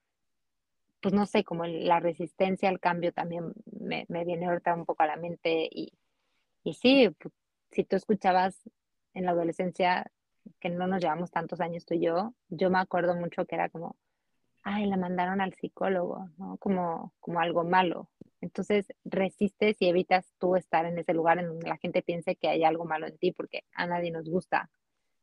[1.00, 5.06] pues no sé, como la resistencia al cambio también me, viene ahorita un poco a
[5.06, 5.68] la mente.
[5.70, 5.92] Y,
[6.62, 7.10] y sí,
[7.70, 8.68] si tú escuchabas
[9.14, 10.10] en la adolescencia,
[10.60, 13.68] que no nos llevamos tantos años tú y yo, yo me acuerdo mucho que era
[13.68, 13.96] como,
[14.62, 16.56] ay, la mandaron al psicólogo, ¿no?
[16.58, 18.08] Como, como algo malo.
[18.40, 22.48] Entonces resistes y evitas tú estar en ese lugar en donde la gente piense que
[22.48, 24.70] hay algo malo en ti, porque a nadie nos gusta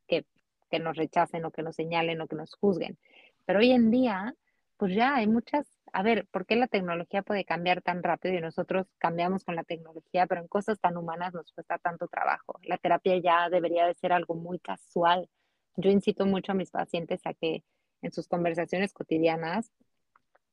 [0.08, 0.26] que
[0.70, 2.98] que nos rechacen o que nos señalen o que nos juzguen.
[3.46, 4.36] Pero hoy en día,
[4.78, 8.42] pues ya hay muchas, a ver, ¿por qué la tecnología puede cambiar tan rápido y
[8.42, 12.60] nosotros cambiamos con la tecnología, pero en cosas tan humanas nos cuesta tanto trabajo?
[12.64, 15.28] La terapia ya debería de ser algo muy casual.
[15.76, 17.64] Yo incito mucho a mis pacientes a que
[18.02, 19.72] en sus conversaciones cotidianas,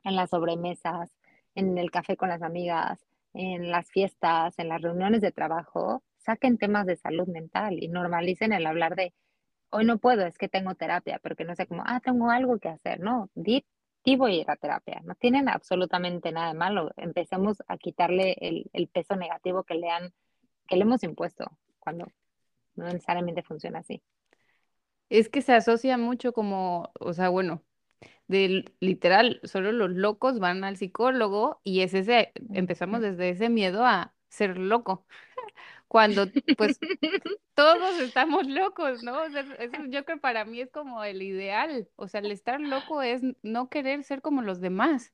[0.05, 1.17] en las sobremesas,
[1.55, 6.59] en el café con las amigas, en las fiestas, en las reuniones de trabajo, saquen
[6.59, 9.15] temas de salud mental y normalicen el hablar de
[9.71, 12.59] hoy no puedo, es que tengo terapia, pero que no sea como, ah, tengo algo
[12.59, 13.65] que hacer, no, di,
[14.17, 18.89] voy a ir a terapia, no tienen absolutamente nada de malo, empecemos a quitarle el,
[18.89, 20.13] peso negativo que le han,
[20.69, 21.45] que le hemos impuesto,
[21.81, 22.07] cuando
[22.77, 24.03] no necesariamente funciona así.
[25.09, 27.63] Es que se asocia mucho como, o sea, bueno,
[28.29, 33.85] de literal, solo los locos van al psicólogo y es ese, empezamos desde ese miedo
[33.87, 35.07] a ser loco.
[35.89, 36.27] Cuando
[36.57, 36.81] pues
[37.55, 39.23] todos estamos locos, ¿no?
[39.25, 41.89] O sea, eso yo creo que para mí es como el ideal.
[41.97, 45.13] O sea, el estar loco es no querer ser como los demás.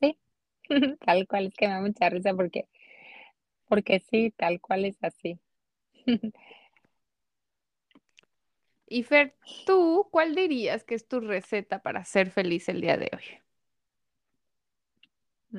[0.00, 0.18] Sí,
[1.04, 2.68] tal cual, es que me da mucha risa porque,
[3.68, 5.40] porque sí, tal cual es así.
[8.92, 9.36] Y Fer,
[9.66, 13.22] ¿tú cuál dirías que es tu receta para ser feliz el día de hoy?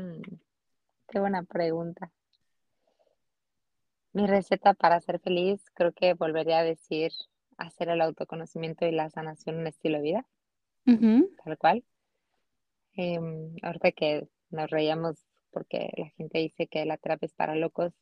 [0.02, 0.22] Mm,
[1.08, 2.12] qué buena pregunta.
[4.12, 7.14] Mi receta para ser feliz, creo que volvería a decir
[7.56, 10.26] hacer el autoconocimiento y la sanación un estilo de vida,
[11.46, 11.86] tal cual.
[12.96, 17.94] Em, ahorita que nos reíamos porque la gente dice que la terapia es para locos,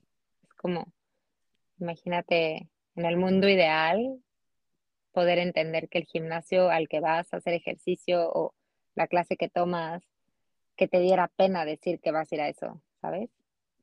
[0.41, 0.91] es como,
[1.79, 4.19] imagínate en el mundo ideal,
[5.19, 8.53] poder entender que el gimnasio al que vas a hacer ejercicio o
[8.95, 10.01] la clase que tomas,
[10.77, 13.29] que te diera pena decir que vas a ir a eso, ¿sabes?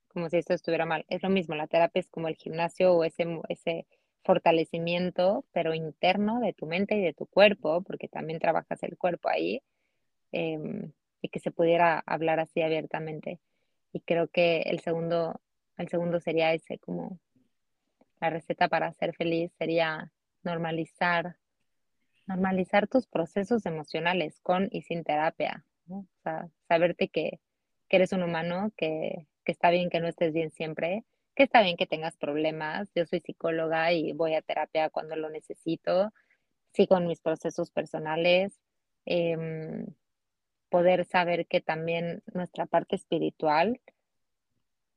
[0.09, 1.05] Como si esto estuviera mal.
[1.09, 3.87] Es lo mismo, la terapia es como el gimnasio o ese, ese
[4.25, 9.29] fortalecimiento, pero interno de tu mente y de tu cuerpo, porque también trabajas el cuerpo
[9.29, 9.61] ahí,
[10.33, 13.41] em, y que se pudiera hablar así abiertamente.
[13.93, 15.39] Y creo que el segundo,
[15.77, 17.19] el segundo sería ese, como
[18.23, 20.11] la receta para ser feliz sería
[20.47, 21.37] normalizar,
[22.27, 25.65] normalizar tus procesos emocionales con y sin terapia,
[26.69, 27.41] saberte que,
[27.89, 31.61] que eres un humano, que, que está bien que no estés bien siempre, que está
[31.61, 32.89] bien que tengas problemas.
[32.95, 36.13] Yo soy psicóloga y voy a terapia cuando lo necesito,
[36.73, 38.59] sigo en mis procesos personales.
[39.05, 39.87] Em,
[40.69, 43.81] poder saber que también nuestra parte espiritual,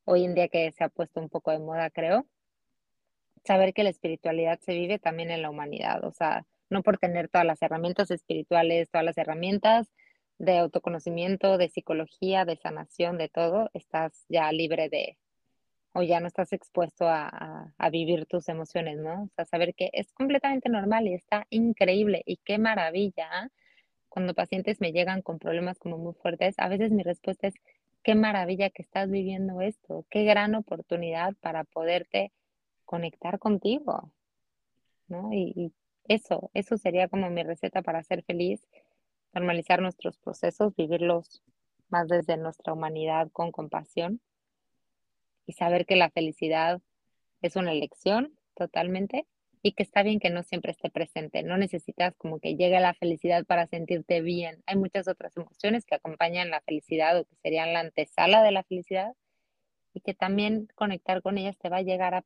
[0.06, 2.26] hoy en día que se ha puesto un poco de moda, creo,
[3.46, 7.30] saber que la espiritualidad se vive también en la humanidad, o sea, no por tener
[7.30, 9.92] todas las herramientas espirituales, todas las herramientas
[10.38, 15.18] de autoconocimiento, de psicología, de sanación, de todo, estás ya libre de,
[15.94, 19.24] o ya no estás expuesto a, vivir tus emociones, ¿no?
[19.24, 23.52] O sea, saber que es completamente normal y está increíble y qué maravilla.
[24.10, 27.56] Cuando pacientes me llegan con problemas como muy fuertes, a veces mi respuesta es,
[28.04, 32.32] qué maravilla que estás viviendo esto, qué gran oportunidad para poderte
[32.90, 34.12] conectar contigo,
[35.08, 35.32] ¿no?
[35.32, 35.72] Y,
[36.06, 38.68] eso, eso sería como mi receta para ser feliz,
[39.32, 41.44] normalizar nuestros procesos, vivirlos
[41.90, 44.20] más desde nuestra humanidad con compasión
[45.46, 46.82] y saber que la felicidad
[47.44, 49.28] es una elección totalmente
[49.62, 51.44] y que está bien que no siempre esté presente.
[51.44, 54.64] No necesitas como que llegue la felicidad para sentirte bien.
[54.66, 58.64] Hay muchas otras emociones que acompañan la felicidad o que serían la antesala de la
[58.64, 59.14] felicidad
[60.00, 62.24] y que también conectar con ellas te va a llegar a,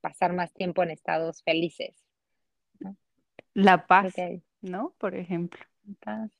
[0.00, 2.04] pasar más tiempo en estados felices.
[3.52, 4.12] La paz,
[4.60, 4.94] ¿no?
[4.98, 5.64] Por ejemplo.
[6.00, 6.30] paz.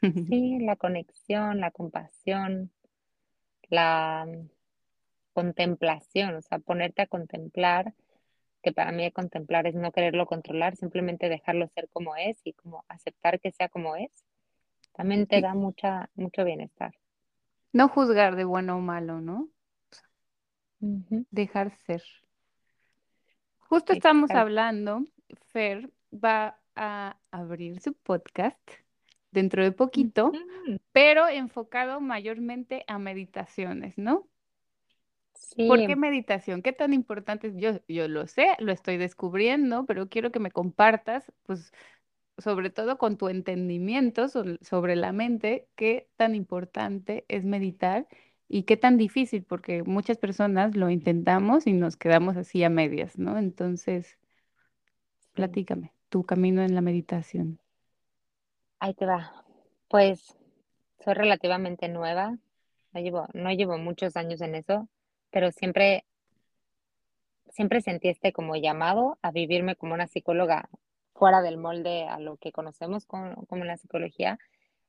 [0.28, 2.70] Sí, la conexión, la compasión,
[3.68, 4.48] la mm,
[5.32, 7.94] contemplación, o sea, ponerte a contemplar,
[8.62, 12.84] que para mí contemplar es no quererlo controlar, simplemente dejarlo ser como es y como
[12.86, 14.12] aceptar que sea como es,
[14.92, 16.94] también te da mucha, mucho bienestar.
[17.72, 19.48] No juzgar de bueno o malo, ¿no?
[20.80, 22.02] Dejar ser.
[23.58, 25.04] Justo estamos hablando,
[25.48, 28.58] Fer va a abrir su podcast
[29.30, 30.32] dentro de poquito,
[30.92, 34.26] pero enfocado mayormente a meditaciones, ¿no?
[35.34, 35.68] Sí.
[35.68, 36.62] ¿Por qué meditación?
[36.62, 37.56] ¿Qué tan importante es?
[37.56, 41.72] Yo, yo lo sé, lo estoy descubriendo, pero quiero que me compartas, pues,
[42.38, 48.06] sobre todo con tu entendimiento sobre la mente, qué tan importante es meditar
[48.48, 53.18] y qué tan difícil, porque muchas personas lo intentamos y nos quedamos así a medias,
[53.18, 53.36] ¿no?
[53.36, 54.18] Entonces,
[55.34, 57.60] platícame, tu camino en la meditación.
[58.80, 59.44] Ahí te va.
[59.88, 60.34] Pues
[61.04, 62.38] soy relativamente nueva,
[62.92, 64.88] no llevo, no llevo muchos años en eso,
[65.30, 66.04] pero siempre,
[67.50, 70.70] siempre sentí este como llamado a vivirme como una psicóloga
[71.14, 74.38] fuera del molde a lo que conocemos como, como la psicología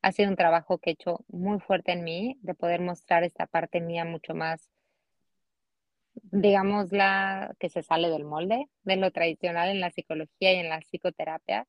[0.02, 3.46] ha sido un trabajo que he hecho muy fuerte en mí, de poder mostrar esta
[3.48, 4.70] parte mía mucho más,
[6.14, 10.70] digamos, la que se sale del molde de lo tradicional en la psicología y en
[10.70, 11.68] la psicoterapia,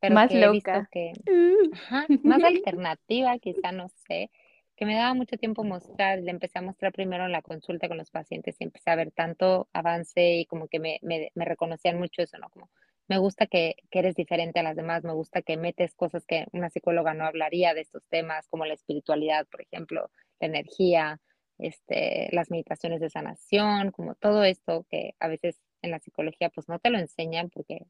[0.00, 1.12] pero más que he visto que,
[2.22, 4.30] más alternativa, quizá, no sé,
[4.76, 7.96] que me daba mucho tiempo mostrar, le empecé a mostrar primero en la consulta con
[7.96, 11.98] los pacientes y empecé a ver tanto avance y como que me, me, me reconocían
[11.98, 12.50] mucho eso, ¿no?
[12.50, 12.70] Como,
[13.08, 16.70] me gusta que, eres diferente a las demás, me gusta que metes cosas que una
[16.70, 21.20] psicóloga no hablaría de estos temas, como la espiritualidad, por ejemplo, la energía,
[21.58, 26.68] este, las meditaciones de sanación, como todo esto que a veces en la psicología pues
[26.68, 27.86] no te lo enseñan porque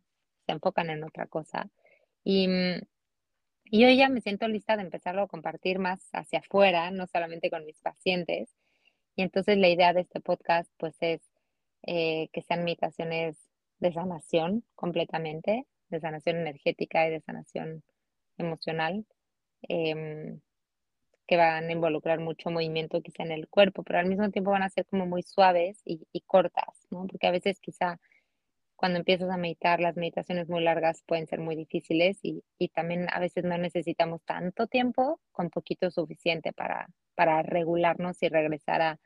[0.47, 1.71] se enfocan en otra cosa.
[2.25, 2.81] Y, mm,
[3.71, 7.51] y hoy ya me siento lista de empezarlo a compartir más hacia afuera, no solamente
[7.51, 8.55] con mis pacientes.
[9.17, 11.23] Y entonces la idea de este podcast pues es
[11.83, 13.46] eh, que sean meditaciones
[13.79, 17.83] de sanación completamente, de sanación energética y de sanación
[18.39, 19.07] emocional,
[19.63, 20.41] em,
[21.27, 24.63] que van a involucrar mucho movimiento quizá en el cuerpo, pero al mismo tiempo van
[24.63, 27.07] a ser como muy suaves y, cortas, ¿no?
[27.07, 27.99] Porque a veces quizá
[28.77, 32.43] cuando empiezas a meditar, las meditaciones muy largas pueden ser muy difíciles y,
[32.75, 38.99] también a veces no necesitamos tanto tiempo, con poquito suficiente para, para regularnos y regresar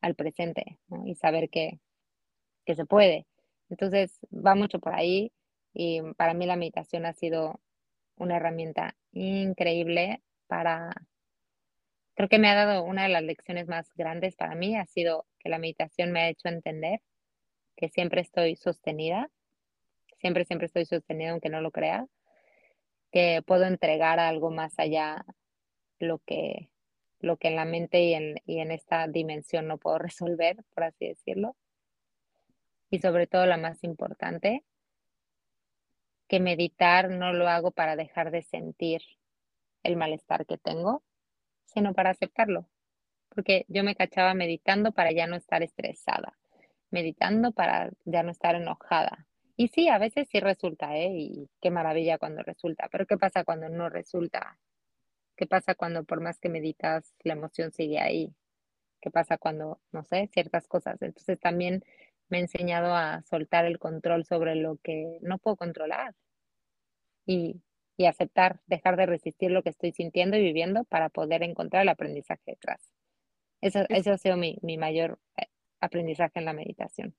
[0.00, 1.80] al presente y saber que,
[2.64, 3.26] que se puede.
[3.70, 5.32] Entonces, va mucho por ahí
[5.72, 7.60] y para mí la meditación ha sido
[8.16, 10.92] una herramienta increíble para,
[12.14, 15.26] creo que me ha dado una de las lecciones más grandes para mí, ha sido
[15.38, 17.00] que la meditación me ha hecho entender
[17.76, 19.30] que siempre estoy sostenida,
[20.20, 22.06] siempre, siempre estoy sostenida aunque no lo crea,
[23.10, 25.24] que puedo entregar algo más allá
[25.98, 26.70] lo que,
[27.20, 29.98] lo que en la mente y en, y en esta dimensión no puedo
[30.38, 31.56] resolver, por así decirlo.
[32.90, 34.64] Y sobre todo la más importante,
[36.28, 39.02] que meditar no lo hago para dejar de sentir
[39.82, 41.02] el malestar que tengo,
[41.66, 42.68] sino para aceptarlo.
[43.28, 46.38] Porque yo me cachaba meditando para ya no estar estresada,
[46.90, 49.26] meditando para ya no estar enojada.
[49.56, 51.10] Y sí, a veces sí resulta, ¿eh?
[51.12, 52.88] Y qué maravilla cuando resulta.
[52.90, 54.58] Pero ¿qué pasa cuando no resulta?
[55.36, 58.34] ¿Qué pasa cuando por más que meditas la emoción sigue ahí?
[59.00, 61.00] ¿Qué pasa cuando, no sé, ciertas cosas?
[61.02, 61.84] Entonces también
[62.34, 66.16] me he enseñado a soltar el control sobre lo que no puedo controlar
[67.24, 67.62] y,
[67.96, 71.90] y aceptar, dejar de resistir lo que estoy sintiendo y viviendo para poder encontrar el
[71.90, 72.80] aprendizaje detrás.
[73.60, 75.46] Eso, eso ha sido mi, mi mayor eh,
[75.78, 77.14] aprendizaje en la meditación.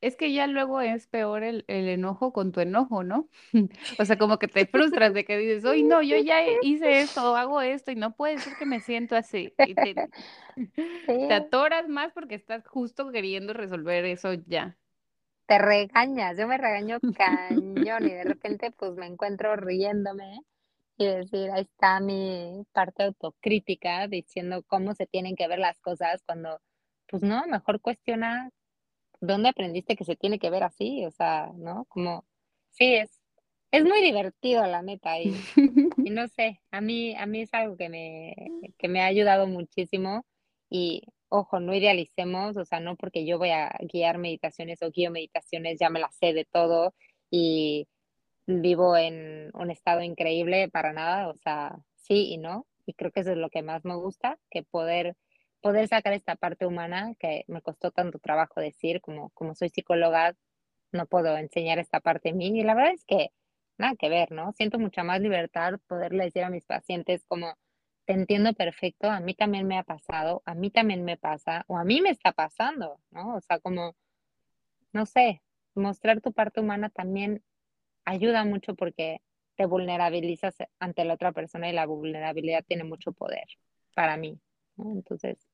[0.00, 3.28] Es que ya luego es peor el, el enojo con tu enojo, ¿no?
[3.98, 7.36] O sea, como que te frustras de que dices, oye, no, yo ya hice esto,
[7.36, 9.56] hago esto y no puede ser que me siento así.
[9.62, 10.00] Y te,
[11.26, 14.78] te Sí, atoras más porque estás justo queriendo resolver eso ya.
[15.46, 20.40] te regañas, yo me regaño cañón y de repente pues me encuentro riéndome
[20.98, 26.22] y decir, ahí está mi parte autocrítica diciendo cómo se tienen que ver las cosas
[26.26, 26.60] cuando,
[27.08, 28.50] pues no, mejor cuestiona
[29.20, 31.84] dónde aprendiste que se tiene que ver así, o sea, ¿no?
[31.86, 32.24] Como,
[32.70, 33.20] sí, es,
[33.70, 35.34] es muy divertido la neta y,
[36.08, 38.34] y no sé, a mí, a mí es algo que me,
[38.78, 40.24] que me ha ayudado muchísimo
[40.70, 45.10] y ojo, no idealicemos, o sea, no porque yo voy a guiar meditaciones o guío
[45.10, 46.94] meditaciones, ya me las sé de todo
[47.30, 47.86] y
[48.46, 53.20] vivo en un estado increíble para nada, o sea, sí y no, y creo que
[53.20, 55.16] eso es lo que más me gusta, que poder,
[55.60, 60.36] poder sacar esta parte humana que me costó tanto trabajo decir, como, como soy psicóloga,
[60.92, 63.30] no puedo enseñar esta parte de mí, y la verdad es que
[63.78, 64.52] nada que ver, ¿no?
[64.52, 67.54] Siento mucha más libertad poderle decir a mis pacientes como,
[68.04, 71.76] te entiendo perfecto, a mí también me ha pasado, a mí también me pasa, o
[71.78, 73.36] a mí me está pasando, ¿no?
[73.36, 73.96] O sea, como,
[74.92, 75.42] no sé,
[75.74, 77.42] mostrar tu parte humana también
[78.04, 79.20] ayuda mucho porque
[79.56, 83.44] te vulnerabilizas ante la otra persona y la vulnerabilidad tiene mucho poder
[83.94, 84.40] para mí,
[84.76, 84.92] ¿no?
[84.92, 85.47] Entonces,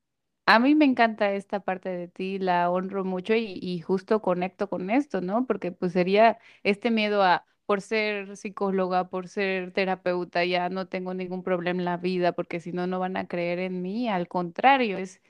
[0.46, 4.90] A mí me encanta esta parte de ti, la honro mucho y, justo conecto con
[4.90, 5.46] esto, ¿no?
[5.46, 11.14] Porque pues sería este miedo a, por ser psicóloga, por ser terapeuta, ya no tengo
[11.14, 14.08] ningún problema en la vida, porque si no, no van a creer en mí.
[14.10, 15.22] Al contrario, es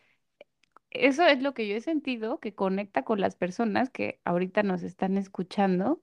[0.91, 4.83] eso es lo que yo he sentido que conecta con las personas que ahorita nos
[4.83, 6.01] están escuchando,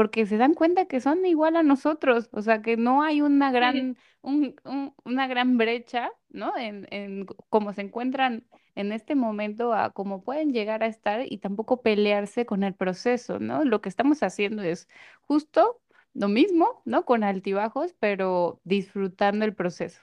[0.00, 3.52] porque se dan cuenta que son igual a nosotros, o sea, que no hay una
[3.52, 6.56] gran, un- un- una gran brecha, ¿no?
[6.56, 11.38] En, en cómo se encuentran en este momento a cómo pueden llegar a estar y
[11.38, 13.64] tampoco pelearse con el proceso, ¿no?
[13.64, 14.88] Lo que estamos haciendo es
[15.22, 15.80] justo
[16.14, 17.04] lo mismo, ¿no?
[17.04, 20.00] Con altibajos, pero disfrutando el proceso.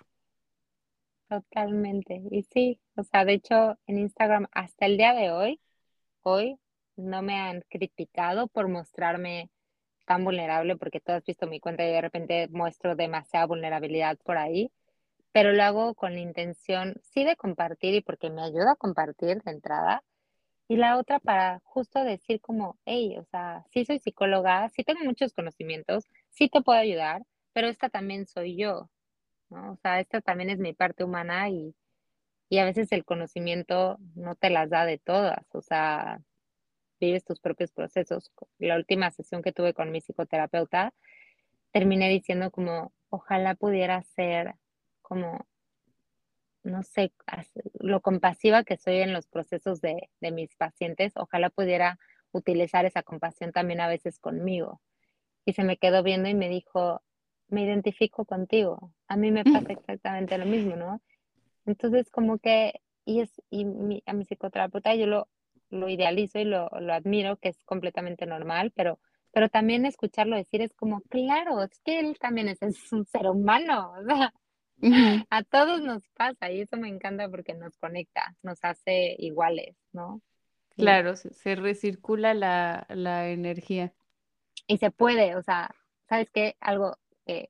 [1.29, 2.21] totalmente.
[2.31, 5.61] Y sí, o sea, de hecho, en Instagram hasta el día de hoy,
[6.23, 6.59] hoy
[6.97, 9.51] no me han criticado por mostrarme
[10.07, 14.37] tan vulnerable, porque tú has visto mi cuenta y de repente muestro demasiada vulnerabilidad por
[14.39, 14.71] ahí,
[15.33, 19.43] pero lo hago con la intención, sí, de compartir y porque me ayuda a compartir
[19.43, 20.03] de entrada,
[20.67, 25.03] y la otra para justo decir como, hey, o sea, sí soy psicóloga, sí tengo
[25.05, 28.89] muchos conocimientos, sí te puedo ayudar, pero esta también soy yo,
[29.49, 29.73] ¿no?
[29.73, 31.75] O sea, esta también es mi parte humana y,
[32.49, 36.21] y a veces el conocimiento no te las da de todas, o sea,
[36.99, 38.31] vives tus propios procesos.
[38.59, 40.93] La última sesión que tuve con mi psicoterapeuta,
[41.71, 44.55] terminé diciendo como, ojalá pudiera ser
[45.01, 45.45] como,
[46.63, 47.13] no sé,
[47.79, 51.99] lo compasiva que soy en los procesos de, de mis pacientes, ojalá pudiera
[52.31, 54.81] utilizar esa compasión también a veces conmigo.
[55.45, 57.01] Y se me quedó viendo y me dijo,
[57.47, 61.01] me identifico contigo, a mí me pasa exactamente lo mismo, ¿no?
[61.65, 65.27] Entonces, como que, y es, y mi- a mi psicoterapeuta yo lo,
[65.69, 68.99] lo idealizo y lo, lo admiro, que es completamente normal, pero,
[69.31, 73.27] pero también escucharlo decir es como, claro, es que él también es, es un ser
[73.27, 74.33] humano, o sea,
[74.81, 79.75] Ujú, a todos nos pasa y eso me encanta porque nos conecta, nos hace iguales,
[79.93, 80.21] ¿no?
[80.77, 83.93] Claro, se, se recircula la, la energía.
[84.67, 85.73] y se puede, o sea,
[86.09, 86.55] ¿sabes qué?
[86.59, 87.49] Algo que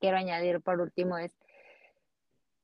[0.00, 1.32] quiero añadir por último es,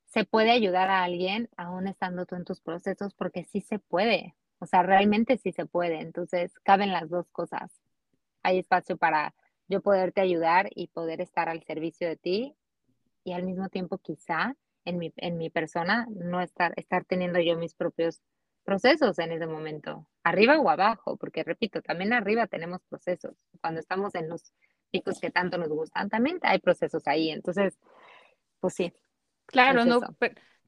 [0.07, 4.35] se puede ayudar a alguien aún estando tú en tus procesos porque sí se puede,
[4.59, 7.71] o sea, realmente sí se puede, entonces caben las dos cosas.
[8.43, 9.35] Hay espacio para
[9.69, 12.55] yo poderte ayudar y poder estar al servicio de ti
[13.25, 14.55] y al mismo tiempo quizá
[14.85, 18.23] en mi, en mi persona no estar, estar teniendo yo mis propios
[18.65, 23.35] procesos en ese momento, arriba o abajo, porque repito, también arriba tenemos procesos.
[23.61, 24.53] Cuando estamos en los
[24.91, 27.31] picos que tanto nos gustan, también hay procesos ahí.
[27.31, 27.79] Entonces,
[28.61, 28.93] pues sí.
[29.47, 30.01] Claro, no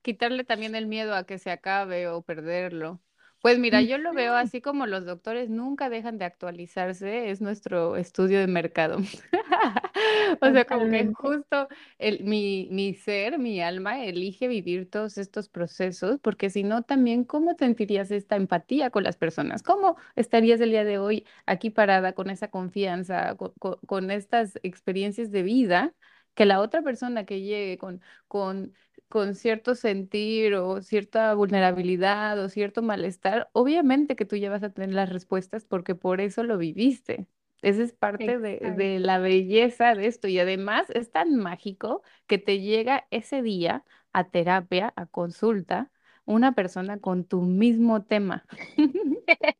[0.03, 3.01] quitarle también el miedo a que se acabe o perderlo.
[3.41, 7.97] Pues mira, yo lo veo así como los doctores nunca dejan de actualizarse, es nuestro
[7.97, 8.99] estudio de mercado.
[10.41, 11.69] O sea, como que justo
[11.99, 17.25] el, mi, mi ser, mi alma, elige vivir todos estos procesos, porque si no, también,
[17.25, 19.63] ¿cómo sentirías esta empatía con las personas?
[19.63, 23.53] ¿Cómo estarías el día de hoy aquí parada con esa confianza, con,
[23.87, 25.95] con estas experiencias de vida?
[26.35, 28.75] que la otra persona que llegue con, con
[29.09, 34.71] con cierto sentir o cierta vulnerabilidad o cierto malestar, obviamente que tú ya vas a
[34.71, 37.27] tener las respuestas porque por eso lo viviste.
[37.63, 42.61] Esa es parte de, la belleza de esto y además es tan mágico que te
[42.61, 45.91] llega ese día a terapia, a consulta,
[46.25, 48.45] una persona con tu mismo tema.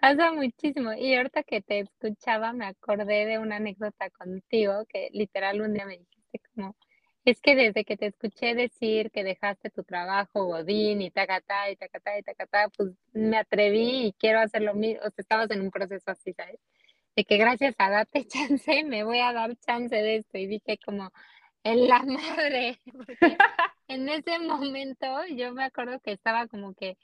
[0.00, 0.92] Pasa muchísimo.
[0.94, 5.84] Y ahorita que te escuchaba, me acordé de una anécdota contigo que literal un día
[5.84, 6.74] me dijiste como,
[7.24, 11.76] es que desde que te escuché decir que dejaste tu trabajo, Godín, y tacatá, y
[11.76, 15.00] tacatá, y tacatá, pues me atreví y quiero hacer lo mismo.
[15.00, 16.58] O sea, estabas en un proceso así, ¿sabes?
[17.16, 20.38] De que gracias a darte chance, me voy a dar chance de esto.
[20.38, 21.12] Y dije como,
[21.64, 22.80] en la madre.
[23.88, 26.96] en ese momento yo me acuerdo que estaba como que,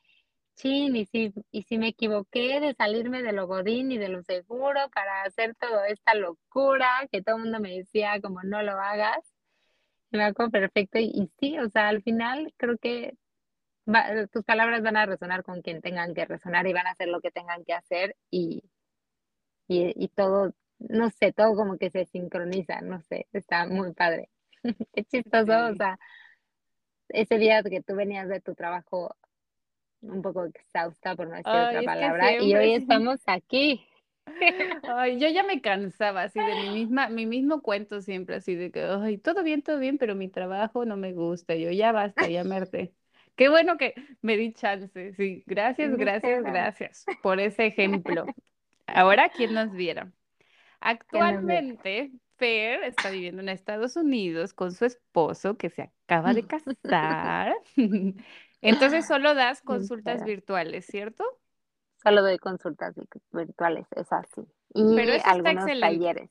[0.57, 4.23] chin, y si, y si me equivoqué de salirme de lo Godín y de lo
[4.23, 8.73] seguro para hacer toda esta locura que todo el mundo me decía como no lo
[8.81, 9.36] hagas
[10.11, 13.17] perfecto y, sí, o sea, al final creo que
[14.33, 17.21] tus palabras van a resonar con quien tengan que resonar y van a hacer lo
[17.21, 18.65] que tengan que hacer y,
[19.69, 24.31] y, todo, no sé, todo como que se sincroniza, no sé, está muy padre.
[24.93, 25.99] Qué chistoso, o sea,
[27.09, 29.15] ese día que tú venías de tu trabajo
[30.01, 33.87] un poco exhausta, por no decir otra palabra, y hoy estamos aquí.
[34.89, 38.71] Ay, yo ya me cansaba así de mi misma, mi mismo cuento siempre, así de
[38.71, 41.55] que, ay, todo bien, todo bien, pero mi trabajo no me gusta.
[41.55, 42.93] Yo ya basta, ya me
[43.37, 45.13] Qué bueno que me di chance.
[45.15, 48.27] Sí, gracias, gracias, gracias por ese ejemplo.
[48.87, 50.11] Ahora, ¿quién nos viera?
[50.81, 56.43] Actualmente, Fer está viviendo en Estados Unidos con su esposo que se acaba de
[56.83, 57.55] casar.
[58.63, 61.25] Entonces solo das consultas virtuales, ¿cierto?
[62.03, 62.95] Solo doy consultas
[63.33, 64.43] virtuales, es así.
[64.75, 66.31] Y Pero eso algunos talleres.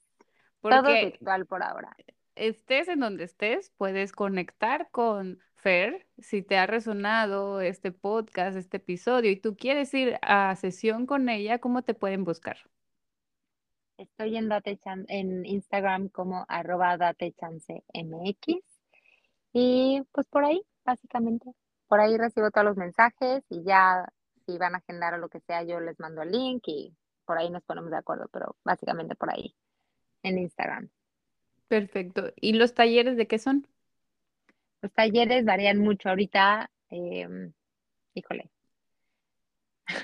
[0.61, 1.95] Todo virtual por ahora.
[2.35, 6.05] Estés en donde estés, puedes conectar con Fer.
[6.17, 11.29] Si te ha resonado este podcast, este episodio, y tú quieres ir a sesión con
[11.29, 12.57] ella, ¿cómo te pueden buscar?
[13.97, 14.49] Estoy en,
[15.07, 17.83] en Instagram como arroba datechancemx.
[19.53, 21.51] Y pues por ahí, básicamente.
[21.87, 24.05] Por ahí recibo todos los mensajes y ya
[24.45, 27.37] si van a agendar o lo que sea, yo les mando el link y por
[27.37, 29.55] ahí nos ponemos de acuerdo, pero básicamente por ahí,
[30.23, 30.89] en Instagram.
[31.67, 32.31] Perfecto.
[32.35, 33.67] ¿Y los talleres de qué son?
[34.81, 36.09] Los talleres varían mucho.
[36.09, 37.53] Ahorita, em,
[38.13, 38.51] híjole.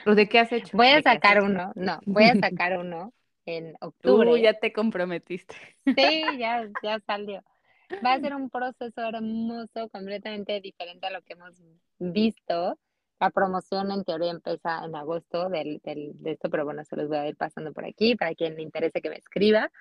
[0.06, 0.76] ¿O de qué has hecho?
[0.76, 3.14] Voy a sacar uno, no, voy a sacar uno
[3.46, 4.30] en octubre.
[4.30, 5.56] Tú ya te comprometiste.
[5.86, 7.44] Sí, ya, ya salió.
[8.06, 11.62] Va a ser un proceso hermoso, completamente diferente a lo que hemos
[12.00, 12.80] visto.
[13.22, 17.08] La promoción en teoría empieza en agosto del, del, de esto, pero bueno, se los
[17.08, 19.72] voy a ir pasando por aquí para quien le interese que me escriba.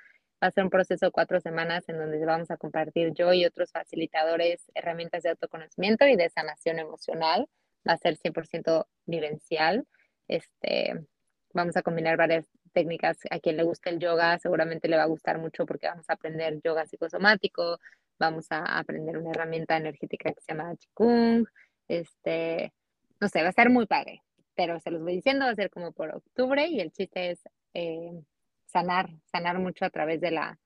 [0.43, 3.47] Va a ser un proceso de cuatro semanas en donde vamos a compartir yo y
[3.47, 7.49] otros facilitadores herramientas de autoconocimiento y de sanación emocional.
[7.88, 9.86] Va a ser 100% vivencial.
[10.28, 11.07] Este,
[11.55, 13.16] vamos a combinar varias técnicas.
[13.30, 16.12] A quien le guste el yoga seguramente le va a gustar mucho porque vamos a
[16.12, 17.78] aprender yoga psicosomático,
[18.18, 21.47] vamos a aprender una herramienta energética que se llama Qigong,
[21.88, 22.74] este,
[23.20, 24.22] no sé, va a estar muy padre,
[24.54, 27.40] pero se los voy diciendo, va a ser como por octubre y el chiste es
[27.74, 28.22] eh,
[28.66, 30.58] sanar, sanar mucho a través de la,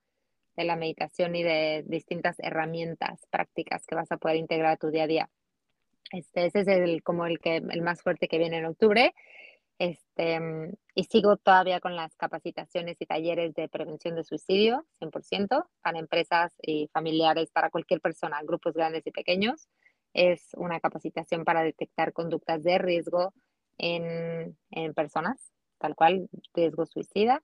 [0.55, 4.89] de la meditación y de distintas herramientas prácticas que vas a poder integrar a tu
[4.89, 5.29] día a día.
[6.11, 9.13] Este, ese es el, como el, que, el más fuerte que viene en octubre.
[9.77, 10.39] Este,
[10.93, 16.53] y sigo todavía con las capacitaciones y talleres de prevención de suicidio, 100%, para empresas
[16.61, 19.67] y familiares, para cualquier persona, grupos grandes y pequeños
[20.15, 23.33] es una capacitación para detectar conductas de riesgo
[23.77, 24.57] en,
[24.95, 27.43] personas, tal cual, riesgo suicida.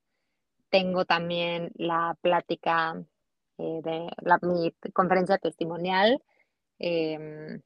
[0.69, 3.03] Tengo también la plática
[3.57, 6.23] eh, de la, mi conferencia testimonial
[6.79, 7.61] em,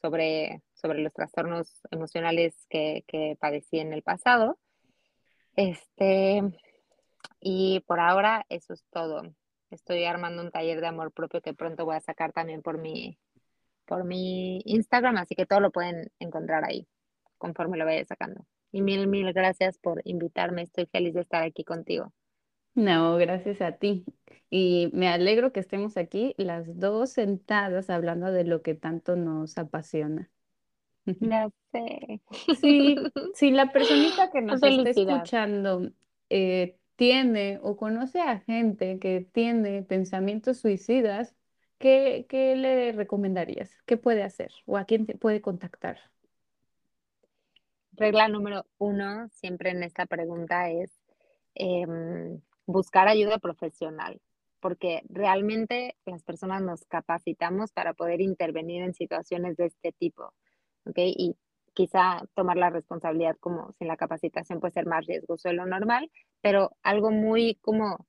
[0.00, 4.58] sobre, sobre los trastornos emocionales que, que padecí en el pasado.
[5.56, 6.42] Este,
[7.38, 9.22] y por ahora eso es todo.
[9.70, 13.18] Estoy armando un taller de amor propio que pronto voy a sacar también por mi,
[13.88, 16.88] por mi Instagram, así que todo lo pueden encontrar ahí.
[17.38, 18.46] conforme lo vaya sacando.
[18.72, 20.62] Y mil, mil gracias por invitarme.
[20.62, 22.12] Estoy feliz de estar aquí contigo.
[22.74, 24.04] No, gracias a ti.
[24.50, 29.58] Y me alegro que estemos aquí las dos sentadas hablando de lo que tanto nos
[29.58, 30.30] apasiona.
[31.20, 32.20] Ya sé.
[32.60, 32.96] Sí,
[33.34, 35.90] si la personita que nos está escuchando
[36.30, 41.34] eh, tiene o conoce a gente que tiene pensamientos suicidas,
[41.78, 42.26] ¿qué,
[42.56, 43.70] le recomendarías?
[43.86, 44.52] ¿Qué puede hacer?
[44.66, 45.98] ¿O a quién puede contactar?
[47.92, 51.00] Regla número uno, siempre en esta pregunta es
[51.54, 54.20] em, buscar ayuda profesional,
[54.60, 60.32] porque realmente las personas nos capacitamos para poder intervenir en situaciones de este tipo,
[60.84, 60.98] ¿ok?
[60.98, 61.36] Y
[61.74, 66.10] quizá tomar la responsabilidad como sin la capacitación puede ser más riesgoso de lo normal,
[66.40, 68.06] pero algo muy como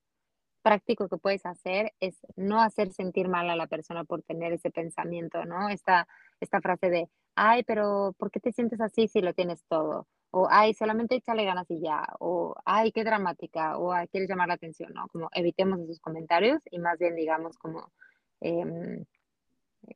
[0.62, 4.70] práctico que puedes hacer es no hacer sentir mal a la persona por tener ese
[4.70, 5.68] pensamiento, ¿no?
[5.68, 6.06] Esta,
[6.40, 10.06] esta frase de, ay, pero ¿por qué te sientes así si lo tienes todo?
[10.32, 14.48] O, ay, solamente échale ganas y ya, o, ay, qué dramática, o, ay, quieres llamar
[14.48, 15.08] la atención, ¿no?
[15.08, 17.92] Como evitemos esos comentarios y más bien digamos como,
[18.40, 19.04] em,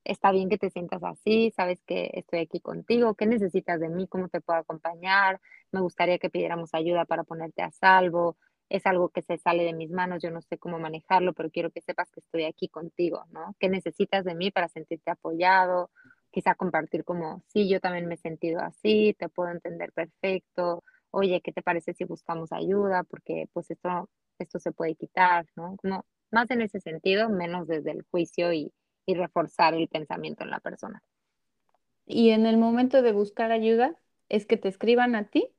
[0.05, 4.09] está bien que te sientas así, sabes que estoy aquí contigo, qué necesitas de mí,
[4.09, 5.41] cómo te puedo acompañar,
[5.73, 8.37] me gustaría que pidiéramos ayuda para ponerte a salvo,
[8.69, 11.71] es algo que se sale de mis manos, yo no sé cómo manejarlo, pero quiero
[11.71, 13.55] que sepas que estoy aquí contigo, ¿no?
[13.61, 15.91] ¿Qué necesitas de mí para sentirte apoyado?
[16.31, 21.41] Quizá compartir como, sí, yo también me he sentido así, te puedo entender perfecto, oye,
[21.43, 23.05] ¿qué te parece si buscamos ayuda?
[23.05, 25.77] Porque pues esto, esto se puede quitar, ¿no?
[25.77, 28.73] Como más en ese sentido, menos desde el juicio y,
[29.07, 31.03] y reforzar el pensamiento en la persona.
[32.07, 33.97] Y en el momento de buscar ayuda,
[34.29, 35.54] ¿es que te escriban a ti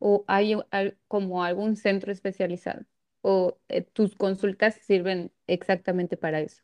[0.00, 0.56] o hay
[1.06, 2.84] como algún centro especializado?
[3.22, 6.62] ¿O eh, tus consultas sirven exactamente para eso?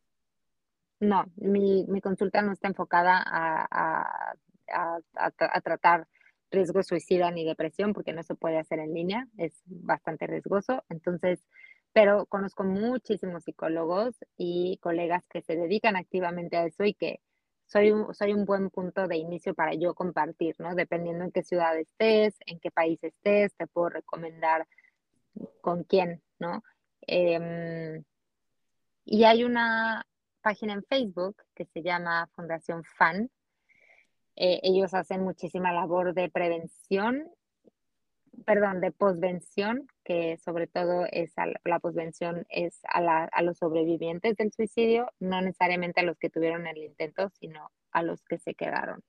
[0.99, 6.09] No, mi, mi consulta no está enfocada a, a, a, tratar
[6.51, 10.85] riesgo suicida ni depresión porque no se puede hacer en línea, es bastante riesgoso.
[10.89, 11.45] Entonces,
[11.93, 17.21] pero conozco muchísimos psicólogos y colegas que se dedican activamente a eso y que
[17.67, 20.75] soy un, soy un buen punto de inicio para yo compartir, ¿no?
[20.75, 24.67] Dependiendo en qué ciudad estés, en qué país estés, te puedo recomendar
[25.61, 26.63] con quién, ¿no?
[27.03, 28.03] Em,
[29.05, 30.07] y hay una
[30.41, 33.31] página en Facebook que se llama Fundación FAN.
[34.37, 37.31] Eh, ellos hacen muchísima labor de prevención
[38.45, 41.35] perdón, de posvención, que sobre todo es
[41.65, 46.67] la posvención es a, a, los sobrevivientes del suicidio, no necesariamente a los que tuvieron
[46.67, 49.03] el intento, sino a los que se quedaron.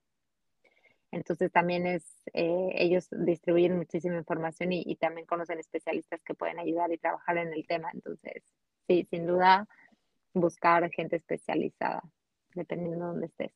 [1.10, 2.04] Entonces también es,
[2.34, 7.38] eh, ellos distribuyen muchísima información y, y, también conocen especialistas que pueden ayudar y trabajar
[7.38, 7.90] en el tema.
[7.94, 8.42] Entonces,
[8.86, 9.66] sí, sin duda,
[10.34, 12.02] buscar gente especializada,
[12.54, 13.52] dependiendo de dónde estés.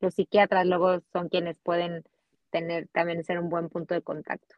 [0.00, 2.04] Los psiquiatras luego son quienes pueden
[2.50, 4.56] tener, también ser un buen punto de contacto.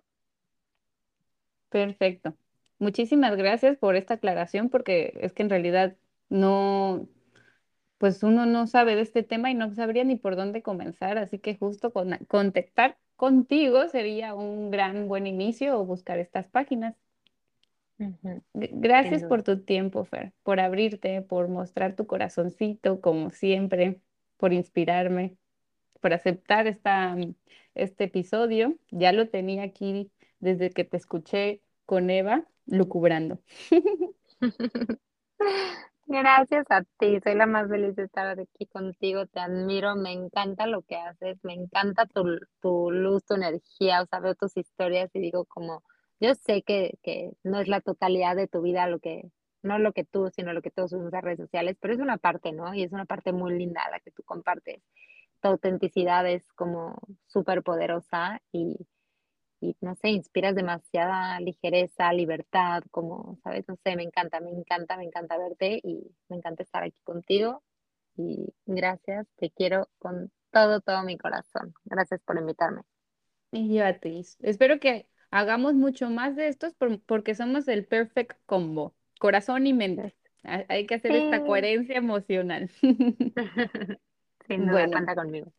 [1.71, 2.35] Perfecto.
[2.79, 5.97] Muchísimas gracias por esta aclaración porque es que en realidad
[6.29, 7.09] no,
[7.99, 11.39] pues uno no sabe de este tema y no sabría ni por dónde comenzar, así
[11.39, 16.95] que justo con, contactar contigo sería un gran buen inicio o buscar estas páginas.
[18.55, 24.01] Gracias por tu tiempo, Fer, por abrirte, por mostrar tu corazoncito, como siempre,
[24.37, 25.37] por inspirarme,
[26.01, 27.17] por aceptar esta,
[27.75, 28.77] este episodio.
[28.93, 33.41] Ya lo tenía aquí desde que te escuché con Eva lucubrando.
[36.07, 40.67] Gracias a ti, soy la más feliz de estar aquí contigo, te admiro, me encanta
[40.67, 42.25] lo que haces, me encanta tu,
[42.63, 45.83] tu luz, tu energía, o sea, veo tus historias y digo como,
[46.19, 49.31] yo sé que, que no es la totalidad de tu vida lo que,
[49.63, 52.17] no lo que tú, sino lo que todos usamos en redes sociales, pero es una
[52.17, 52.73] parte, ¿no?
[52.75, 54.83] Y es una parte muy linda la que tú compartes.
[55.43, 58.77] Tu autenticidad es como súper poderosa y,
[59.61, 63.67] y no sé, inspiras demasiada ligereza, libertad, como, ¿sabes?
[63.69, 67.63] No sé, me encanta, me encanta, me encanta verte y me encanta estar aquí contigo.
[68.17, 71.75] Y gracias, te quiero con todo, todo mi corazón.
[71.85, 72.83] Gracias por invitarme.
[73.53, 74.23] Y yo a ti.
[74.41, 76.75] Espero que hagamos mucho más de estos
[77.07, 80.17] porque somos el perfect combo, corazón y mente.
[80.43, 82.71] Hay que hacer esta coherencia emocional.
[84.47, 84.93] Sin duda, bueno.
[84.93, 85.53] cuenta conmigo.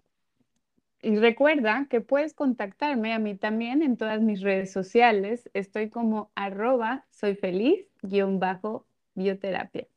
[1.02, 5.50] Y recuerda que puedes contactarme a mí también en todas mis redes sociales.
[5.54, 8.86] Estoy como arroba soy feliz guion bajo
[9.16, 9.88] bioterapia.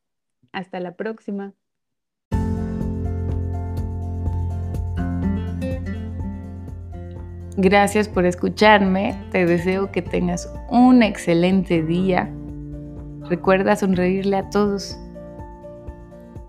[0.53, 1.55] Hasta la próxima.
[7.57, 9.15] Gracias por escucharme.
[9.31, 12.33] Te deseo que tengas un excelente día.
[13.29, 14.99] Recuerda sonreírle a todos.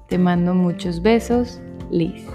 [0.07, 2.25] Te mando muchos besos, Liz.